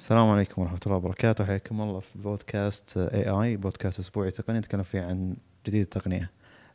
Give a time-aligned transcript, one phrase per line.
[0.00, 4.82] السلام عليكم ورحمة الله وبركاته حياكم الله في بودكاست اي اي بودكاست أسبوعي تقني نتكلم
[4.82, 6.30] فيه عن جديد التقنية.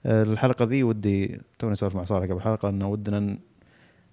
[0.05, 3.37] الحلقة ذي ودي توني أسولف مع صالح قبل الحلقة إنه ودنا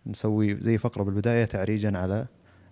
[0.07, 2.27] نسوي زي فقرة بالبداية تعريجا على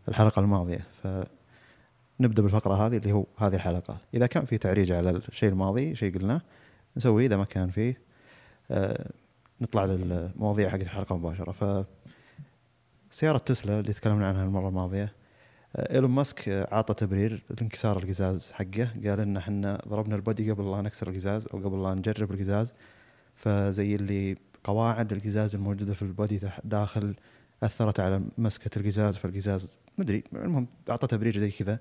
[0.08, 3.98] الحلقة الماضية فنبدأ بالفقرة هذه اللي هو هذه الحلقة.
[4.14, 6.40] إذا كان في تعريج على الشيء الماضي شيء قلناه
[6.96, 8.00] نسويه إذا ما كان فيه
[8.70, 9.10] آه،
[9.60, 11.86] نطلع للمواضيع حقت الحلقة مباشرة ف
[13.10, 15.19] سيارة تسلا اللي تكلمنا عنها المرة الماضية
[15.76, 18.88] إيلون ماسك آه، عطى تبرير لانكسار القزاز حقه.
[19.04, 22.72] قال إن إحنا ضربنا ال body قبل لا نكسر القزاز أو قبل لا نجرب القزاز.
[23.36, 27.14] فزي اللي قواعد القزاز الموجودة في ال body داخل
[27.62, 29.16] أثرت على مسكة القزاز.
[29.16, 31.78] فالقزاز مدري المهم اعطى تبرير زي كذا.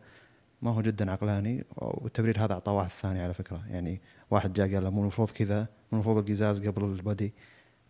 [0.61, 3.63] ما هو جدا عقلاني والتبرير هذا أعطاه واحد ثاني على فكرة.
[3.69, 7.33] يعني واحد جاء قال له مو المفروض كذا مو المفروض القزاز قبل ال body.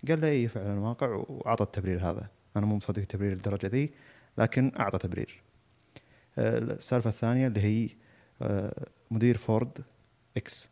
[0.07, 2.27] قال له اي فعلا واقع وأعطى التبرير هذا.
[2.57, 3.91] أنا مو مصدق التبرير للدرجة ذي
[4.37, 5.41] لكن أعطى تبرير.
[5.43, 5.48] آه،
[6.39, 7.89] السالفة الثانية اللي هي
[8.41, 9.77] آه، مدير Ford
[10.37, 10.69] X.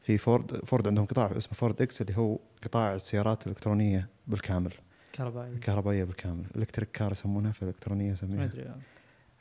[0.00, 4.72] في فورد فورد عندهم قطاع اسمه Ford X اللي هو قطاع السيارات الإلكترونية بالكامل.
[5.12, 6.44] كهربائي الكهربائيه بالكامل.
[6.56, 8.82] electric car يسمونها في الالكترونيه ما يسميها أدري يعني.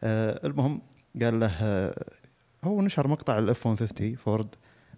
[0.03, 0.81] آه المهم
[1.21, 2.05] قال له آه
[2.63, 4.55] هو نشر مقطع ال F 150 فورد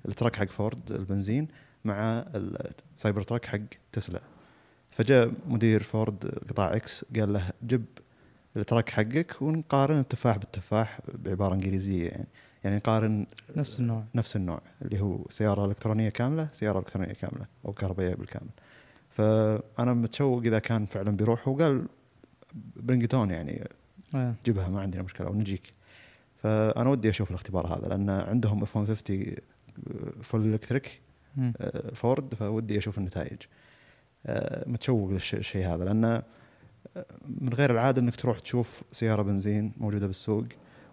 [0.07, 1.47] التراك حق فورد البنزين
[1.85, 3.59] مع السايبر تراك حق
[3.91, 4.21] تسلا.
[4.91, 7.85] فجاء مدير فورد قطاع إكس قال له جب
[8.57, 12.27] التراك حقك ونقارن التفاح بالتفاح بعبارة إنجليزية يعني.
[12.63, 14.03] يعني نقارن نفس النوع.
[14.15, 18.49] نفس النوع اللي هو سيارة إلكترونية كاملة سيارة إلكترونية كاملة أو كهربائية بالكامل.
[19.09, 21.85] فأنا متشوق إذا كان فعلا بيروح وقال
[22.75, 23.67] برينجتون يعني
[24.15, 24.33] آه.
[24.45, 25.71] جيبها ما عندنا مشكلة ونجيك.
[26.37, 29.35] فأنا ودي أشوف الاختبار هذا لأن عندهم F 150
[30.21, 31.01] full electric
[31.93, 33.37] فورد فودي أشوف النتائج.
[34.25, 36.23] آه، متشوق للشيء هذا لأن آه،
[37.41, 40.45] من غير العادة إنك تروح تشوف سيارة بنزين موجودة بالسوق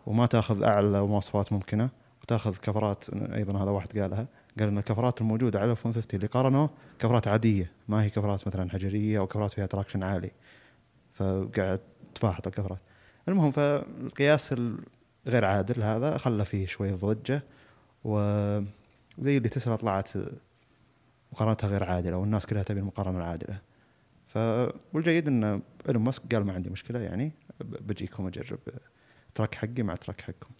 [0.07, 1.91] وما تأخذ أعلى مواصفات ممكنة.
[2.23, 4.27] وتأخذ كفرات أيضا هذا واحد قالها
[4.59, 8.71] قال إن الكفرات الموجودة على F 150 اللي قارنوه كفرات عادية ما هي كفرات مثلا
[8.71, 10.31] حجرية أو كفرات فيها traction عالي.
[11.13, 11.81] فقاعد
[12.15, 12.79] تفاحط الكفرات.
[13.29, 14.55] المهم فالقياس
[15.27, 17.43] الغير عادل هذا خلى فيه شوية ضجة
[18.05, 18.67] وزي
[19.19, 20.09] اللي تسلا طلعت
[21.33, 23.59] مقارنتها غير عادلة والناس كلها تبي المقارنة العادلة.
[24.35, 24.39] ف
[24.93, 28.59] والجيد إن إيلون ماسك قال ما عندي مشكلة يعني بجيكم أجرب
[29.35, 30.51] تراك حقي مع تراك حقكم.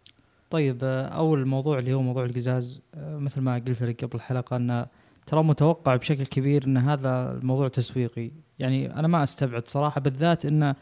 [0.51, 4.87] طيب أول موضوع اللي هو موضوع القزاز مثل ما قلت لك قبل الحلقة إن
[5.27, 8.31] ترى متوقع بشكل كبير إن هذا الموضوع تسويقي.
[8.59, 10.75] يعني أنا ما أستبعد صراحة بالذات إن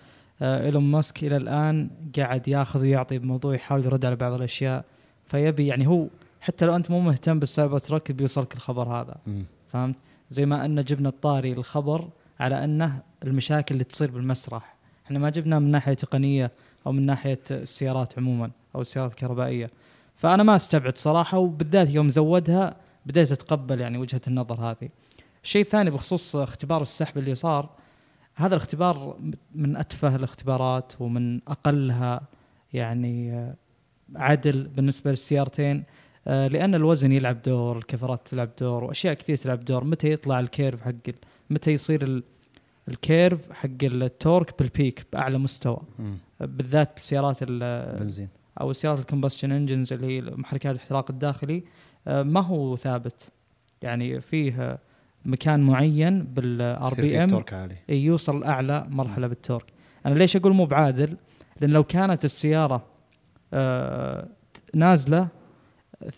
[0.42, 4.84] إيلون ماسك إلى الآن قاعد ياخذ ويعطي بموضوع يحاول يرد على بعض الأشياء.
[5.24, 6.06] فيبي يعني هو
[6.40, 9.16] حتى لو أنت مو مهتم بال Cybertruck بيوصلك الخبر هذا.
[9.26, 9.44] مم.
[9.68, 9.96] فهمت؟
[10.30, 12.08] زي ما إن جبنا الطاري الخبر
[12.40, 14.74] على أنه المشاكل اللي تصير بالمسرح.
[15.06, 16.50] إحنا ما جبناه من ناحية تقنية
[16.86, 19.70] أو من ناحية السيارات عموما أو السيارات الكهربائيه
[20.16, 22.76] فأنا ما أستبعد صراحة وبالذات يوم زودها
[23.06, 24.88] بديت أتقبل يعني وجهة النظر هذه.
[25.44, 27.70] الشيء الثاني بخصوص اختبار السحب اللي صار
[28.34, 29.16] هذا الاختبار
[29.54, 32.20] من أتفه الاختبارات ومن أقلها
[32.72, 33.46] يعني
[34.16, 35.84] عدل بالنسبة للسيارتين
[36.26, 40.82] لأن الوزن يلعب دور الكفرات تلعب دور وأشياء كثير تلعب دور متى يطلع ال curve
[40.82, 40.92] حق
[41.52, 42.22] متى يصير ال-
[42.88, 45.80] ال curve حق ال torque بال peak بأعلى مستوى.
[45.98, 46.16] مم.
[46.40, 48.28] بالذات بالسيارات ال- بنزين.
[48.60, 51.62] أو سيارات ال combustion engines اللي هي محركات الاحتراق الداخلي
[52.06, 53.28] آه، ما هو ثابت.
[53.82, 54.78] يعني فيه
[55.24, 57.28] مكان معين بال RPM
[57.88, 59.64] يوصل لاعلى مرحلة بال torque.
[60.06, 61.16] أنا ليش أقول مو بعادل؟
[61.60, 62.86] لأن لو كانت السيارة
[63.54, 64.28] آه،
[64.74, 65.28] نازلة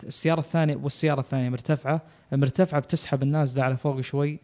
[0.04, 2.02] السيارة الثانية والسيارة الثانية مرتفعة
[2.32, 4.38] المرتفعه بتسحب النازلة على فوق شوي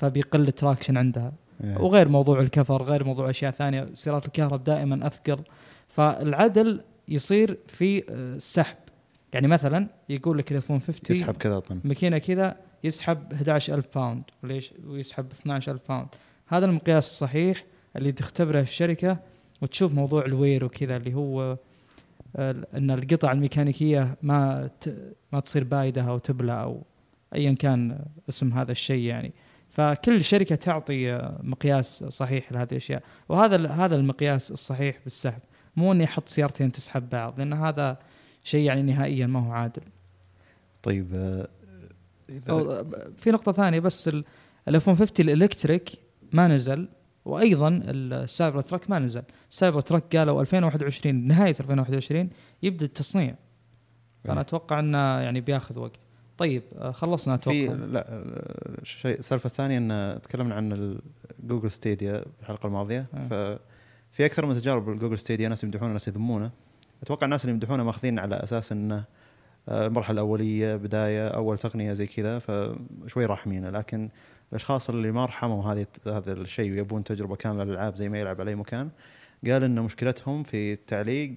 [0.00, 1.32] فبيقل ال traction عندها.
[1.64, 1.78] إيه.
[1.78, 3.88] وغير موضوع الكفر غير موضوع أشياء ثانية.
[3.94, 5.38] سيارات الكهرب دائما أثقل.
[5.88, 8.76] فالعدل يصير في آه، السحب
[9.32, 11.80] يعني مثلا يقول لك ال F 150 يسحب كذا طن.
[11.84, 16.08] ماكينة كذا يسحب 11000 pound وليش ويسحب 12000 pound
[16.46, 17.64] هذا المقياس الصحيح
[17.96, 19.18] اللي تختبره الشركة
[19.62, 21.56] وتشوف موضوع ال wear وكذا اللي هو
[22.36, 24.70] آه، إن القطع الميكانيكية ما
[25.32, 26.82] ما تصير بايدة أو تبلى أو
[27.34, 29.32] ايا كان اسم هذا الشيء يعني.
[29.70, 35.40] فكل شركة تعطي آه، مقياس صحيح لهذه الأشياء وهذا ال- هذا المقياس الصحيح بالسحب
[35.76, 37.98] مو إني أحط سيارتين تسحب بعض لأن هذا
[38.44, 39.82] شيء يعني نهائيا ما هو عادل
[40.82, 41.48] طيب آه،
[42.30, 42.84] إذا- أو
[43.16, 44.08] في نقطة ثانية بس
[44.68, 45.90] ال F 150 ال electric
[46.32, 46.88] ما نزل
[47.24, 52.30] وأيضا ال Cybertruck ما نزل، ال Cybertruck قالوا 2021 نهاية 2021
[52.62, 53.34] يبدأ التصنيع.
[54.24, 54.40] فانا إيه.
[54.40, 56.00] أتوقع إنه يعني بياخذ وقت.
[56.40, 57.84] طيب آه، خلصنا في أتوقع.
[57.84, 60.98] لا آه، شيء السالفه الثانية إن تكلمنا عن
[61.42, 63.58] Google Stadia الحلقة الماضية آه.
[64.12, 66.50] ففي أكثر من تجارب ال Google Stadia ناس يمدحونه ناس يذمونه
[67.02, 69.04] أتوقع الناس اللي يمدحونه ماخذين على أساس إنه
[69.68, 74.08] المرحلة الأولية بداية أول تقنية زي كذا فشوي راحمينه لكن
[74.50, 78.50] الأشخاص اللي ما رحموا هذه هذا الشيء ويبون تجربة كاملة للألعاب زي ما يلعب على
[78.50, 78.90] اي مكان
[79.46, 81.34] قال إن مشكلتهم في التعليق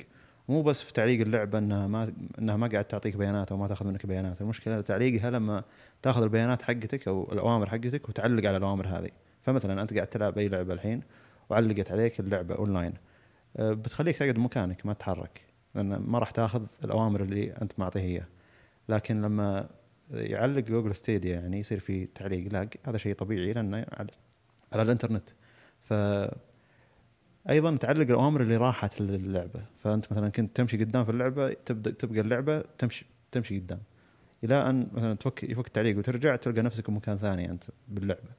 [0.49, 3.87] مو بس في تعليق اللعبة إنها ما إنها ما قاعد تعطيك بيانات أو ما تأخذ
[3.87, 5.63] منك بيانات المشكلة تعليقها لما
[6.01, 9.09] تأخذ البيانات حقتك أو الأوامر حقتك وتعلق على الأوامر هذه.
[9.43, 11.01] فمثلا أنت قاعد تلعب أي لعبة الحين
[11.49, 12.93] وعلقت عليك اللعبة أونلاين
[13.57, 15.41] أه، بتخليك تقعد مكانك ما تتحرك
[15.75, 18.27] لأن ما راح تأخذ الأوامر اللي أنت معطيه اياها
[18.89, 19.69] لكن لما
[20.11, 23.85] يعلق Google Stadia يعني يصير في تعليق lag هذا شيء طبيعي لأنه
[24.71, 25.29] على الإنترنت.
[25.81, 25.93] ف
[27.49, 29.61] أيضا تعلق الاوامر اللي راحت للعبة.
[29.83, 33.79] فأنت مثلا كنت تمشي قدام في اللعبة تبدا تبقى اللعبة تمشي تمشي قدام.
[34.43, 38.29] إلى أن مثلا تفك يفك التعليق وترجع تلقى نفسك بمكان ثاني أنت باللعبة.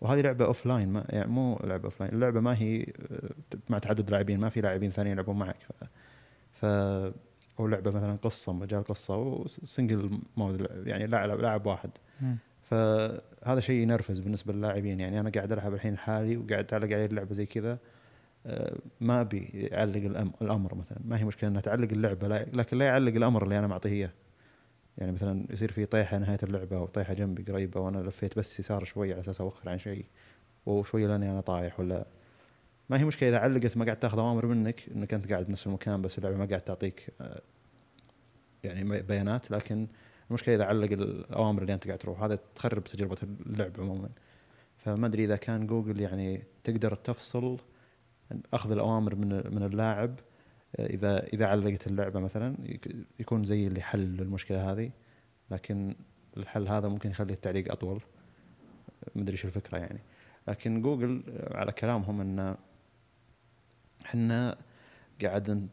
[0.00, 2.86] وهذه لعبة offline ما يعني مو لعبة offline اللعبة ما هي
[3.68, 5.56] مع تعدد لاعبين ما في لاعبين ثانيين يلعبون معك.
[6.52, 6.64] ف, ف
[7.60, 11.90] أو لعبة مثلا قصة مجال قصة و single mode يعني لاعب لاعب واحد.
[12.62, 15.00] فهذا شيء ينرفز بالنسبة للاعبين.
[15.00, 17.72] يعني أنا قاعد ألعب الحين حالي وقاعد أعلق علي اللعبة زي كذا.
[17.72, 17.78] آه،
[19.00, 20.98] ما ابي يعلق الأمر مثلا.
[21.04, 24.10] ما هي مشكلة انه تعلق اللعبة لكن لا يعلق الأمر اللي أنا معطيه إياه.
[24.98, 28.84] يعني مثلا يصير في طيحة نهاية اللعبة أو طيحة جنبي قريبة وأنا لفيت بس يسار
[28.84, 30.04] شوي على أساس أوخر عن شيء
[30.66, 32.06] وشوي لاني أنا طايح ولا
[32.90, 33.28] ما هي مشكلة.
[33.28, 36.44] إذا علقت ما قاعد تأخذ أوامر منك إنك أنت قاعد بنفس المكان بس اللعبة ما
[36.44, 37.42] قاعد تعطيك آه،
[38.64, 39.50] يعني بيانات.
[39.50, 39.86] لكن
[40.30, 44.08] المشكلة إذا علق الأوامر اللي أنت قاعد تروح هذا تخرب تجربة اللعب عموما.
[44.76, 47.58] فما أدري إذا كان جوجل يعني تقدر تفصل
[48.52, 50.20] أخذ الأوامر من من اللاعب
[50.76, 52.56] آه، اذا إذا علقت اللعبة مثلا
[53.20, 54.90] يكون زي اللي حل المشكلة هذه
[55.50, 55.94] لكن
[56.36, 58.02] الحل هذا ممكن يخلي التعليق أطول.
[59.14, 60.00] ما ادري شو الفكرة يعني.
[60.48, 62.56] لكن جوجل آه، على كلامهم إن
[64.06, 64.56] إحنا
[65.22, 65.68] قاعد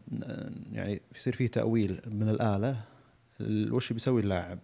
[0.72, 2.82] يعني يصير في تأويل من الآلة
[3.72, 4.60] وش بيسوي اللاعب؟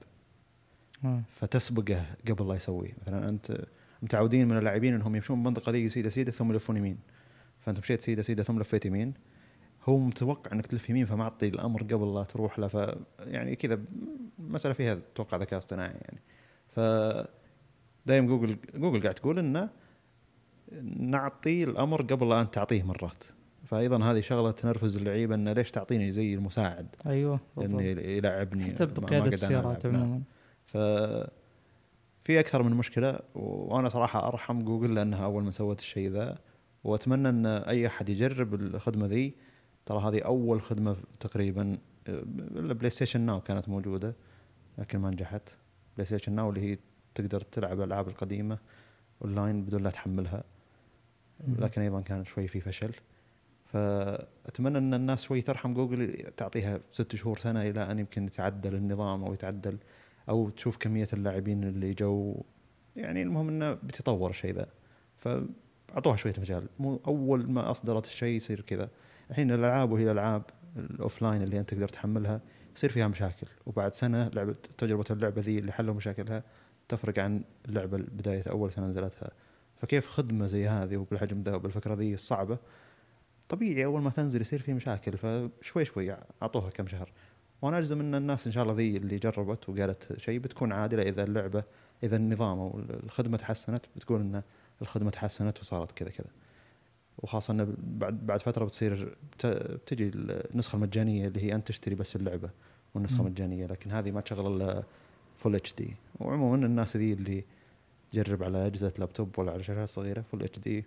[1.36, 2.94] فتسبقه قبل لا يسويه.
[3.02, 3.66] مثلا أنت
[4.02, 6.98] متعودين من اللاعبين إنهم يمشون بالمنطقة ذي سيده سيدة ثم يلفون يمين.
[7.66, 9.14] فأنت مشيت سيدة سيدة ثم لفيت يمين.
[9.84, 12.68] هو متوقع إنك تلف يمين فمعطي الأمر قبل لا تروح له.
[12.68, 13.80] ف يعني كذا
[14.40, 16.20] مسألة فيها أتوقع ذكاء اصطناعي يعني.
[16.70, 16.80] ف
[18.06, 19.70] دايم جوجل جوجل قاعد تقول إنه
[21.00, 23.24] نعطي الأمر قبل لا انت تعطيه مرات.
[23.66, 29.28] فايضا هذه شغلة تنرفز اللعيبة إنه ليش تعطيني زي المساعد؟ أيوه إنه يلعبني حتى بقيادة
[29.28, 30.24] السيارات عموما نعم.
[30.66, 30.78] ف
[32.24, 36.38] في أكثر من مشكلة وأنا صراحة أرحم جوجل لأنها أول من سوت الشيء ذا.
[36.86, 39.34] وأتمنى أن أي أحد يجرب الخدمة ذي.
[39.86, 41.78] ترى هذه أول خدمة تقريبا
[42.08, 44.16] ال PlayStation Now كانت موجودة
[44.78, 45.50] لكن ما نجحت.
[45.96, 46.78] PlayStation Now اللي هي
[47.16, 48.58] تقدر تلعب الألعاب القديمة
[49.22, 50.44] أونلاين بدون لا تحملها.
[51.48, 52.92] لكن أيضا كان شوي في فشل.
[53.66, 59.24] فأتمنى أن الناس شوي ترحم جوجل تعطيها ست شهور سنة إلى أن يمكن يتعدل النظام
[59.24, 59.78] أو يتعدل
[60.30, 62.44] أو تشوف كمية اللاعبين اللي جو.
[62.96, 64.68] يعني المهم أنه بيتطور الشيء ذا.
[65.88, 66.68] فاعطوها شوية مجال.
[66.80, 68.90] مو أول ما أصدرت الشيء يصير كذا.
[69.30, 70.44] الحين الألعاب وهي الألعاب
[70.78, 72.42] ال offline اللي أنت تقدر تحملها
[72.76, 73.48] يصير فيها مشاكل.
[73.66, 76.44] وبعد سنة لعبه تجربة اللعبة ذي اللي حلوا مشاكلها
[76.90, 79.32] تفرق عن اللعبه بداية أول سنة نزلتها.
[79.78, 82.58] فكيف خدمة زي هذه وبالحجم ذا وبالفكرة ذي الصعبه
[83.50, 85.18] طبيعي أول ما تنزل يصير في مشاكل.
[85.18, 87.12] فشوي شوي أعطوها كم شهر.
[87.62, 91.24] وأنا اجزم إن الناس إن شاء الله ذي اللي جربت وقالت شيء بتكون عادلة إذا
[91.24, 91.64] اللعبه
[92.04, 94.42] إذا النظام أو الخدمة تحسنت بتكون ان
[94.82, 96.30] الخدمة تحسنت وصارت كذا كذا.
[97.18, 102.50] وخاصة انه بعد بعد فترة بتصير بتجي النسخة المجانية اللي هي أنت تشتري بس اللعبة
[102.96, 104.84] والنسخة المجانية لكن هذه ما تشغل إلا
[105.38, 107.44] full HD وعموما الناس ذي اللي
[108.12, 110.86] تجرب على أجهزة لابتوب ولا على شاشات صغيرة full HD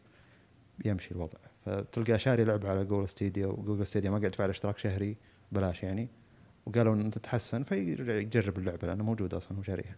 [0.85, 1.39] يمشي الوضع.
[1.65, 5.17] فتلقى شاري لعبة على Google Stadia و Google Stadia ما قاعد يدفع اشتراك شهري
[5.53, 6.09] بلاش يعني
[6.67, 9.97] وقالوا إن تتحسن فيرجع يجرب اللعبة لأنه موجوده أصلا هو شاريها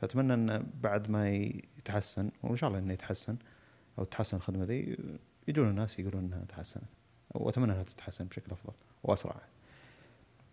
[0.00, 3.36] فأتمنى انه بعد ما يتحسن وإن شاء الله انه يتحسن
[3.98, 4.98] أو تتحسن الخدمة ذي
[5.48, 6.84] يجون الناس يقولون إنها تحسنت
[7.34, 8.72] وأتمنى أنها تتحسن بشكل أفضل
[9.04, 9.40] وأسرع.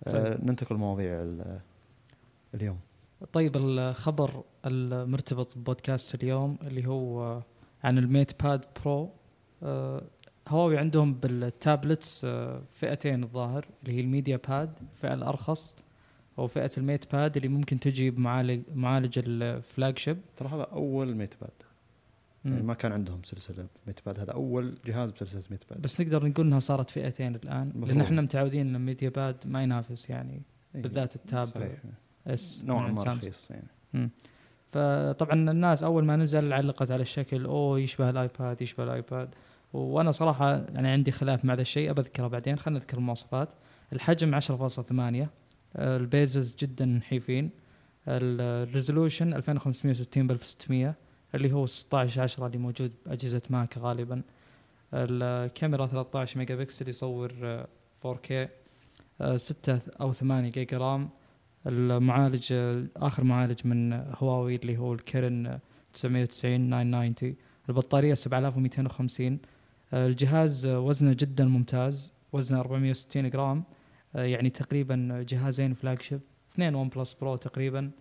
[0.08, 0.26] آه، طيب.
[0.26, 1.36] آه ننتقل لمواضيع
[2.54, 2.80] اليوم.
[3.34, 7.42] طيب الخبر المرتبط ببودكاست اليوم اللي هو
[7.84, 9.10] عن ال MatePad Pro
[9.64, 10.02] آه
[10.48, 15.76] هواوي عندهم بال tablets آه فئتين الظاهر اللي هي ال MediaPad الفئة الأرخص
[16.40, 21.52] أو فئة ال MatePad اللي ممكن تجي بمعالج معالج ال flagship ترى هذا أول MatePad
[22.46, 26.60] يعني ما كان عندهم سلسلة MatePad هذا أول جهاز بسلسلة MatePad بس نقدر نقول إنها
[26.60, 30.42] صارت فئتين الآن لأن إحنا متعودين إن MediaPad ما ينافس يعني
[30.76, 31.80] إيه، بالذات ال Tab صحيح.
[32.28, 33.68] S نوعا ما رخيص يعني.
[33.94, 34.10] مم.
[34.72, 39.30] فطبعا الناس أول ما نزل علقت على الشكل أوه يشبه الآيباد يشبه الآيباد.
[39.74, 42.58] وأنا صراحة يعني عندي خلاف مع ذا الشيء بذكره بعدين.
[42.58, 43.50] خلينا نذكر المواصفات.
[43.94, 45.30] الحجم 10.8 آه،
[45.76, 47.50] ال bezels جدا نحيفين
[48.08, 50.96] ال resolution 2560 ب 1600
[51.36, 54.22] اللي هو 16 10 اللي موجود بأجهزة ماك غالبا.
[54.94, 57.68] الكاميرا 13 ميجا بكسل يصور آه،
[58.06, 58.32] 4K
[59.22, 61.10] آه، 6 أو 8 جيجا رام.
[61.68, 65.60] المعالج آه، آخر معالج من هواوي اللي هو ال Kirin آه،
[65.94, 67.36] 990 990
[67.70, 69.40] البطارية 7250
[69.94, 72.12] آه، الجهاز آه، وزنه جدا ممتاز.
[72.34, 73.58] وزنه 460 جرام.
[73.58, 73.75] آه،
[74.24, 76.22] يعني تقريبا جهازين flagship
[76.54, 77.92] اثنين OnePlus Pro تقريبا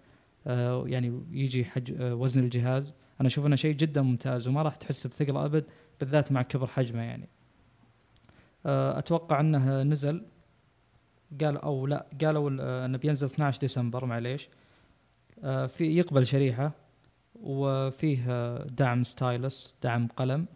[0.46, 2.94] آه، يعني يجي حج آه، وزن الجهاز.
[3.20, 5.64] أنا أشوف إنه شيء جدا ممتاز وما راح تحس بثقل أبد
[6.00, 7.28] بالذات مع كبر حجمه يعني.
[8.66, 10.22] آه، أتوقع إنه نزل
[11.40, 14.48] قال أو لا قالوا ال- آه، إنه بينزل 12 ديسمبر معليش.
[15.44, 16.72] آه، في يقبل شريحة
[17.34, 20.46] وفيه آه، دعم stylus دعم قلم.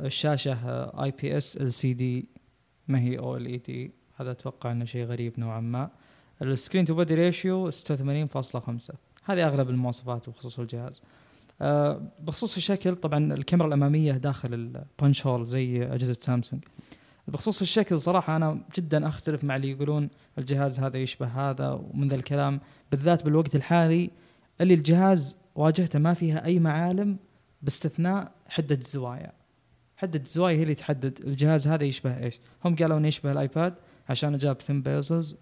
[0.00, 0.54] الشاشة
[1.04, 2.28] اي بي اس ال سي دي
[2.88, 3.90] ما هي OLED
[4.20, 5.90] هذا أتوقع إنه شيء غريب نوعا ما.
[6.42, 7.74] ال screen to body ratio 86.5
[9.24, 11.02] هذه أغلب المواصفات بخصوص الجهاز.
[11.62, 16.64] آه، بخصوص الشكل طبعا الكاميرا الأمامية داخل ال punch hole زي أجهزة سامسونج.
[17.28, 22.16] بخصوص الشكل صراحة أنا جدا أختلف مع اللي يقولون الجهاز هذا يشبه هذا ومن ذا
[22.16, 22.60] الكلام
[22.90, 24.10] بالذات بالوقت الحالي
[24.60, 27.16] اللي الجهاز واجهته ما فيها أي معالم
[27.62, 29.32] باستثناء حدة الزوايا
[30.00, 32.40] حدة الزوايا هي اللي تحدد الجهاز هذا يشبه إيش.
[32.64, 33.74] هم قالوا إنه يشبه الآيباد.
[34.10, 35.36] عشان جاب thin bezels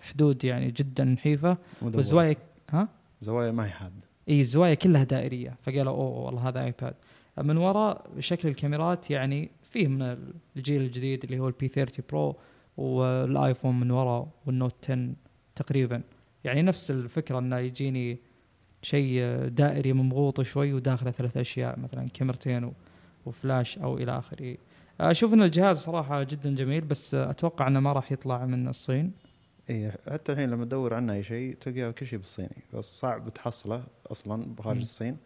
[0.00, 1.56] حدود يعني جدا نحيفة.
[1.82, 2.36] والزوايا
[2.70, 2.88] ها؟
[3.20, 3.94] زوايا ما هي حاده
[4.28, 5.56] إي الزوايا كلها دائرية.
[5.62, 6.94] فقالوا أوه والله هذا ايباد
[7.38, 10.16] من وراء شكل الكاميرات يعني فيه من
[10.56, 12.36] الجيل الجديد اللي هو ال P 30 Pro
[12.76, 15.12] والآيفون من وراء والنوت 10
[15.56, 16.02] تقريبا.
[16.44, 18.18] يعني نفس الفكرة إنه يجيني
[18.82, 22.72] شيء دائري ممغوط شوي وداخله ثلاث أشياء مثلا كاميرتين
[23.26, 24.56] وفلاش أو إلى آخره.
[25.00, 29.12] أشوف إن الجهاز صراحة جدا جميل بس أتوقع إنه ما راح يطلع من الصين.
[29.70, 33.82] اي حتى الحين لما تدور عنه أي شيء تلقى كل شيء بالصيني بس صعب تحصله
[34.06, 34.82] أصلا بخارج مم.
[34.82, 35.16] الصين.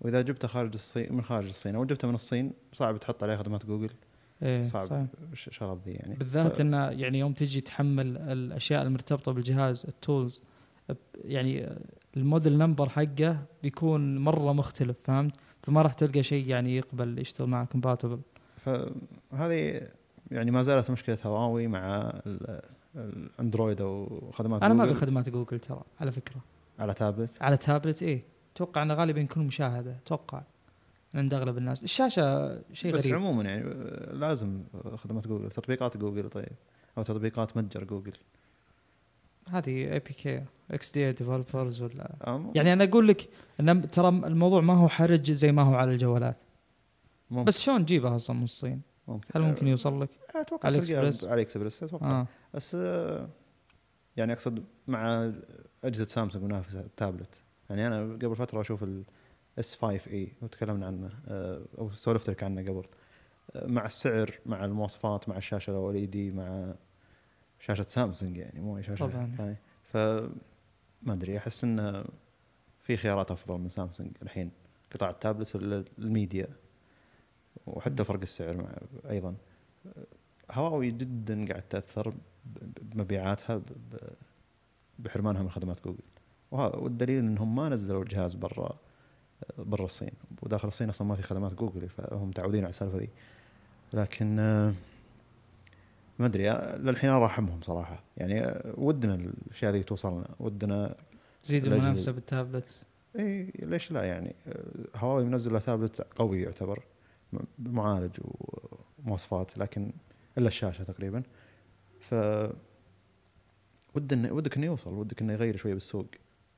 [0.00, 3.66] وإذا جبته خارج الصين من خارج الصين أو جبته من الصين صعب تحط عليه خدمات
[3.66, 3.90] جوجل.
[4.42, 5.06] إيه صعب صحيح.
[5.34, 6.14] ش- شغلات ذي يعني.
[6.14, 10.42] بالذات ف- إنه يعني يوم تجي تحمل الأشياء المرتبطة بالجهاز ال tools
[11.24, 11.68] يعني
[12.16, 17.48] ال model number حقه بيكون مرة مختلف فهمت؟ فما راح تلقى شيء يعني يقبل يشتغل
[17.48, 18.18] معه compatible
[18.66, 19.86] فهذه
[20.30, 22.60] يعني ما زالت مشكلة هواوي مع ال-
[22.96, 26.40] الأندرويد أو خدمات أنا ما أبي خدمات جوجل ترى على فكرة.
[26.78, 28.22] على تابلت؟ على تابلت إيه.
[28.54, 30.42] أتوقع إنه غالبا يكون مشاهدة أتوقع
[31.14, 33.14] عند أغلب الناس الشاشة شيء بس غريب.
[33.14, 33.64] عموما يعني
[34.12, 34.60] لازم
[34.96, 36.48] خدمات جوجل تطبيقات جوجل طيب
[36.98, 38.12] أو تطبيقات متجر جوجل.
[39.50, 43.28] هذه APK XDA Developers ولا أم- يعني أنا أقول لك
[43.60, 46.36] إن ترى الموضوع ما هو حرج زي ما هو على الجوالات.
[47.30, 47.44] ممكن.
[47.44, 49.26] بس شلون تجيبها أصلا من الصين؟ ممكن.
[49.34, 52.20] هل ممكن يوصل لك؟ أتوقع علي تلقاها إكسبرس؟ علي اكسبرس أتوقع.
[52.20, 52.26] آه.
[52.54, 53.28] بس آه،
[54.16, 55.32] يعني أقصد مع
[55.84, 57.42] أجهزة سامسونج منافسه التابلت.
[57.70, 62.42] يعني أنا قبل فترة أشوف ال S 5 e وتكلمنا عنه آه، أو سولفت لك
[62.42, 62.84] عنه قبل.
[63.56, 66.74] آه، مع السعر مع المواصفات مع الشاشة ال OLED مع
[67.60, 69.26] شاشة سامسونج يعني مو أي شاشة.
[69.36, 69.60] ثانية.
[69.84, 69.96] ف
[71.02, 72.04] ما أدري أحس إنه
[72.80, 74.50] في خيارات أفضل من سامسونج الحين.
[74.94, 76.48] قطاع التابلت ولا الميديا؟
[77.66, 78.68] وحتى فرق السعر مع
[79.10, 79.34] أيضا.
[80.50, 82.14] هواوي جدا قاعد تأثر
[82.82, 83.62] بمبيعاتها
[84.98, 85.98] بحرمانها من خدمات جوجل.
[86.50, 88.78] وهذا والدليل إنهم ما نزلوا الجهاز برا
[89.58, 90.10] برا الصين.
[90.42, 93.08] وداخل الصين أصلا ما في خدمات جوجل فهم متعودين على السالفة ذي.
[93.92, 94.72] لكن آه،
[96.18, 98.02] ما أدري آه، للحين ارحمهم صراحة.
[98.16, 100.28] يعني آه، ودنا الأشياء ذي توصلنا.
[100.40, 100.94] ودنا
[101.42, 101.66] تزيد.
[101.66, 102.86] المنافسة بالتابلت
[103.18, 104.34] إي ليش لا يعني؟
[104.96, 106.82] هواوي منزل له تابلت قوي يعتبر.
[107.58, 108.10] بمعالج
[109.04, 109.92] ومواصفات لكن
[110.38, 111.22] إلا الشاشة تقريبا.
[112.00, 112.14] ف
[113.94, 116.06] ود إنه ودك انه يوصل ودك انه يغير شوية بالسوق.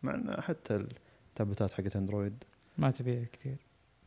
[0.02, 0.86] مع إن حتى
[1.30, 2.44] التابلتات حقت أندرويد.
[2.78, 3.56] ما تبيع كثير.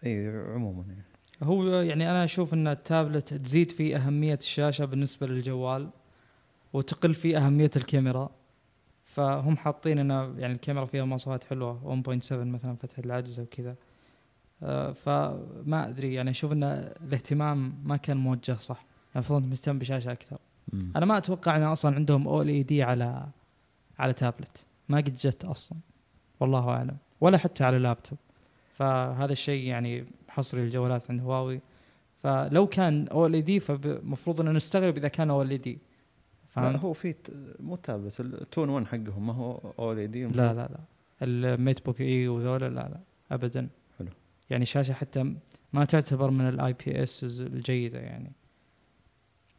[0.06, 1.04] إي عموما يعني.
[1.44, 5.90] هو يعني أنا أشوف إن التابلت تزيد فيه أهمية الشاشة بالنسبة للجوال
[6.74, 8.30] وتقل فيه أهمية الكاميرا.
[9.06, 13.76] فهم حاطين انه يعني الكاميرا فيها مواصفات حلوة 1.7 مثلا فتح العدسه وكذا
[14.94, 18.76] فما أدري يعني أشوف إن الاهتمام ما كان موجه صح.
[18.76, 20.38] يعني المفروض مهتم بشاشة أكثر.
[20.74, 20.92] مم.
[20.96, 23.26] أنا ما أتوقع إن أصلا عندهم OLED على
[24.00, 24.64] على تابلت.
[24.90, 25.78] ما قد جت أصلا.
[26.40, 26.98] والله أعلم.
[27.22, 28.18] ولا حتى على لابتوب.
[28.78, 31.62] فهذا الشيء يعني حصري للجوالات عند هواوي.
[32.24, 35.74] فلو كان OLED فالمفروض إن نستغرب إذا كان OLED.
[36.58, 37.16] لا فهمت؟ هو في
[37.60, 40.26] مو تابلت التون 1 حقهم ما هو OLED.
[40.26, 40.80] لا لا لا.
[41.22, 43.00] ال MateBook E وذولا لا لا.
[43.32, 43.68] ابدا.
[44.52, 45.36] يعني شاشة حتى
[45.74, 48.32] ما تعتبر من ال IPS الجيدة يعني.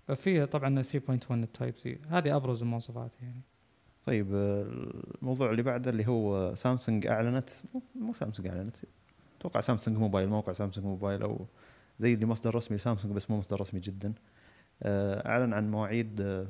[0.09, 0.99] ففيه طبعا 3.1
[1.31, 3.41] ال Type C هذه أبرز المواصفات يعني.
[4.07, 4.27] طيب
[5.23, 7.51] الموضوع اللي بعده اللي هو سامسونج أعلنت
[7.95, 8.77] مو- سامسونج أعلنت
[9.41, 11.47] أتوقع سامسونج موبايل موقع سامسونج موبايل أو
[11.99, 14.13] زي اللي مصدر رسمي لسامسونج بس مو مصدر رسمي جدا.
[14.83, 16.47] آه، أعلن عن مواعيد آه،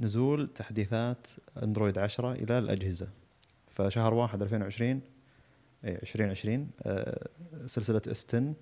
[0.00, 1.26] نزول تحديثات
[1.62, 3.08] أندرويد 10 إلى الأجهزة.
[3.70, 5.00] فشهر واحد 2020 اي
[5.84, 7.28] 2020 آه،
[7.66, 8.54] سلسلة S 10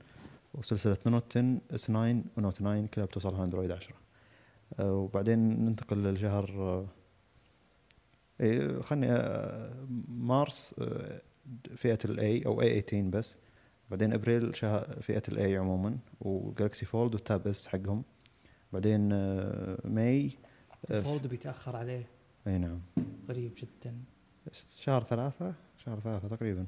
[0.55, 3.95] وسلسلة Note 10 S 9 و Note 9 كلها بتوصلها اندرويد 10
[4.81, 6.87] آه، وبعدين ننتقل لشهر آه،
[8.41, 9.09] إيه خلني
[10.09, 10.75] مارس
[11.77, 13.37] فئة ال A أو A 18 بس.
[13.91, 18.05] بعدين أبريل شهر فئة ال A عموما و Galaxy Fold وال Tab S حقهم.
[18.73, 19.09] بعدين
[19.85, 20.31] May
[20.89, 22.07] Fold بيتأخر عليه.
[22.47, 22.81] إي نعم.
[23.29, 23.95] غريب جدا.
[24.81, 26.67] شهر ثلاثة شهر ثلاثة تقريبا.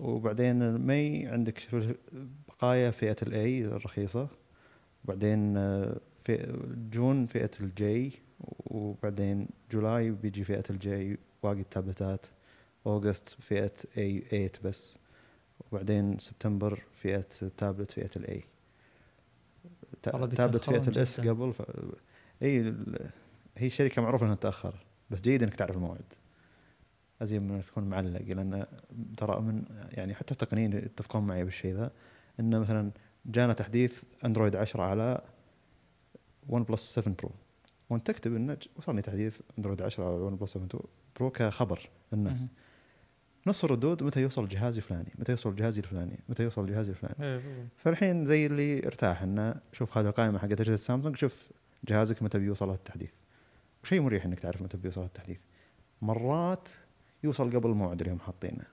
[0.00, 1.62] وبعدين May عندك
[2.48, 4.28] بقايا فئة ال A الرخيصة
[5.04, 6.58] وبعدين آه، في
[6.92, 8.12] June فئة ال J
[8.66, 12.26] وبعدين July بيجي فئة ال J باقي التابلتات
[12.86, 14.98] August فئة A 8 بس
[15.72, 17.26] وبعدين سبتمبر فئة
[17.58, 18.44] تابلت فئة ال A
[20.02, 21.20] تابلت فئة بيتأخرون ال S.
[21.20, 21.62] قبل ف...
[22.42, 22.74] إي
[23.56, 24.74] هي شركة معروفة إنها تتأخر
[25.10, 26.04] بس جيد إنك تعرف الموعد
[27.22, 28.66] ازين من تكون معلق لأن
[29.16, 31.90] ترى من يعني حتى التقنيين يتفقون معي بالشيء ذا
[32.40, 32.90] إنه مثلا
[33.26, 35.20] جانا تحديث أندرويد 10 على
[36.48, 37.30] ون بلس 7 Pro.
[37.90, 40.68] وأنت تكتب إنه وصلني تحديث أندرويد 10 على ون بلس 7
[41.16, 42.48] Pro كخبر للناس.
[43.46, 47.68] نص الردود متى يوصل جهازي الفلاني؟ متى يوصل جهازي الفلاني؟ متى يوصل جهازي الفلاني؟ إيه،
[47.76, 51.50] فالحين زي اللي ارتاح انه شوف هذه القائمة حقت أجهزة سامسونج شوف
[51.88, 53.10] جهازك متى بيوصل التحديث.
[53.84, 55.38] وشيء مريح إنك تعرف متى بيوصل التحديث.
[56.02, 56.68] مرات
[57.24, 58.64] يوصل قبل الموعد اللي هم حاطينه.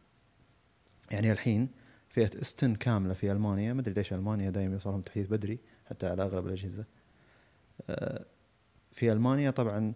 [1.12, 1.70] يعني الحين
[2.10, 6.24] فئة استن كاملة في ألمانيا ما أدري ليش ألمانيا دائما يوصلهم تحديث بدري حتى على
[6.24, 6.86] اغلب الأجهزة.
[7.90, 8.26] آه،
[8.92, 9.94] في ألمانيا طبعا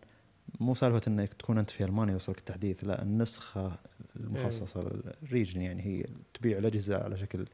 [0.59, 3.79] مو سالفة إنك تكون أنت في ألمانيا يوصلك التحديث لا النسخة
[4.15, 7.45] المخصصة للريجن يعني هي تبيع الأجهزة على شكل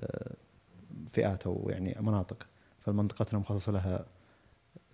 [0.00, 0.34] آه،
[1.12, 2.46] فئات أو يعني مناطق.
[2.80, 4.06] فالمنطقتنا مخصصة لها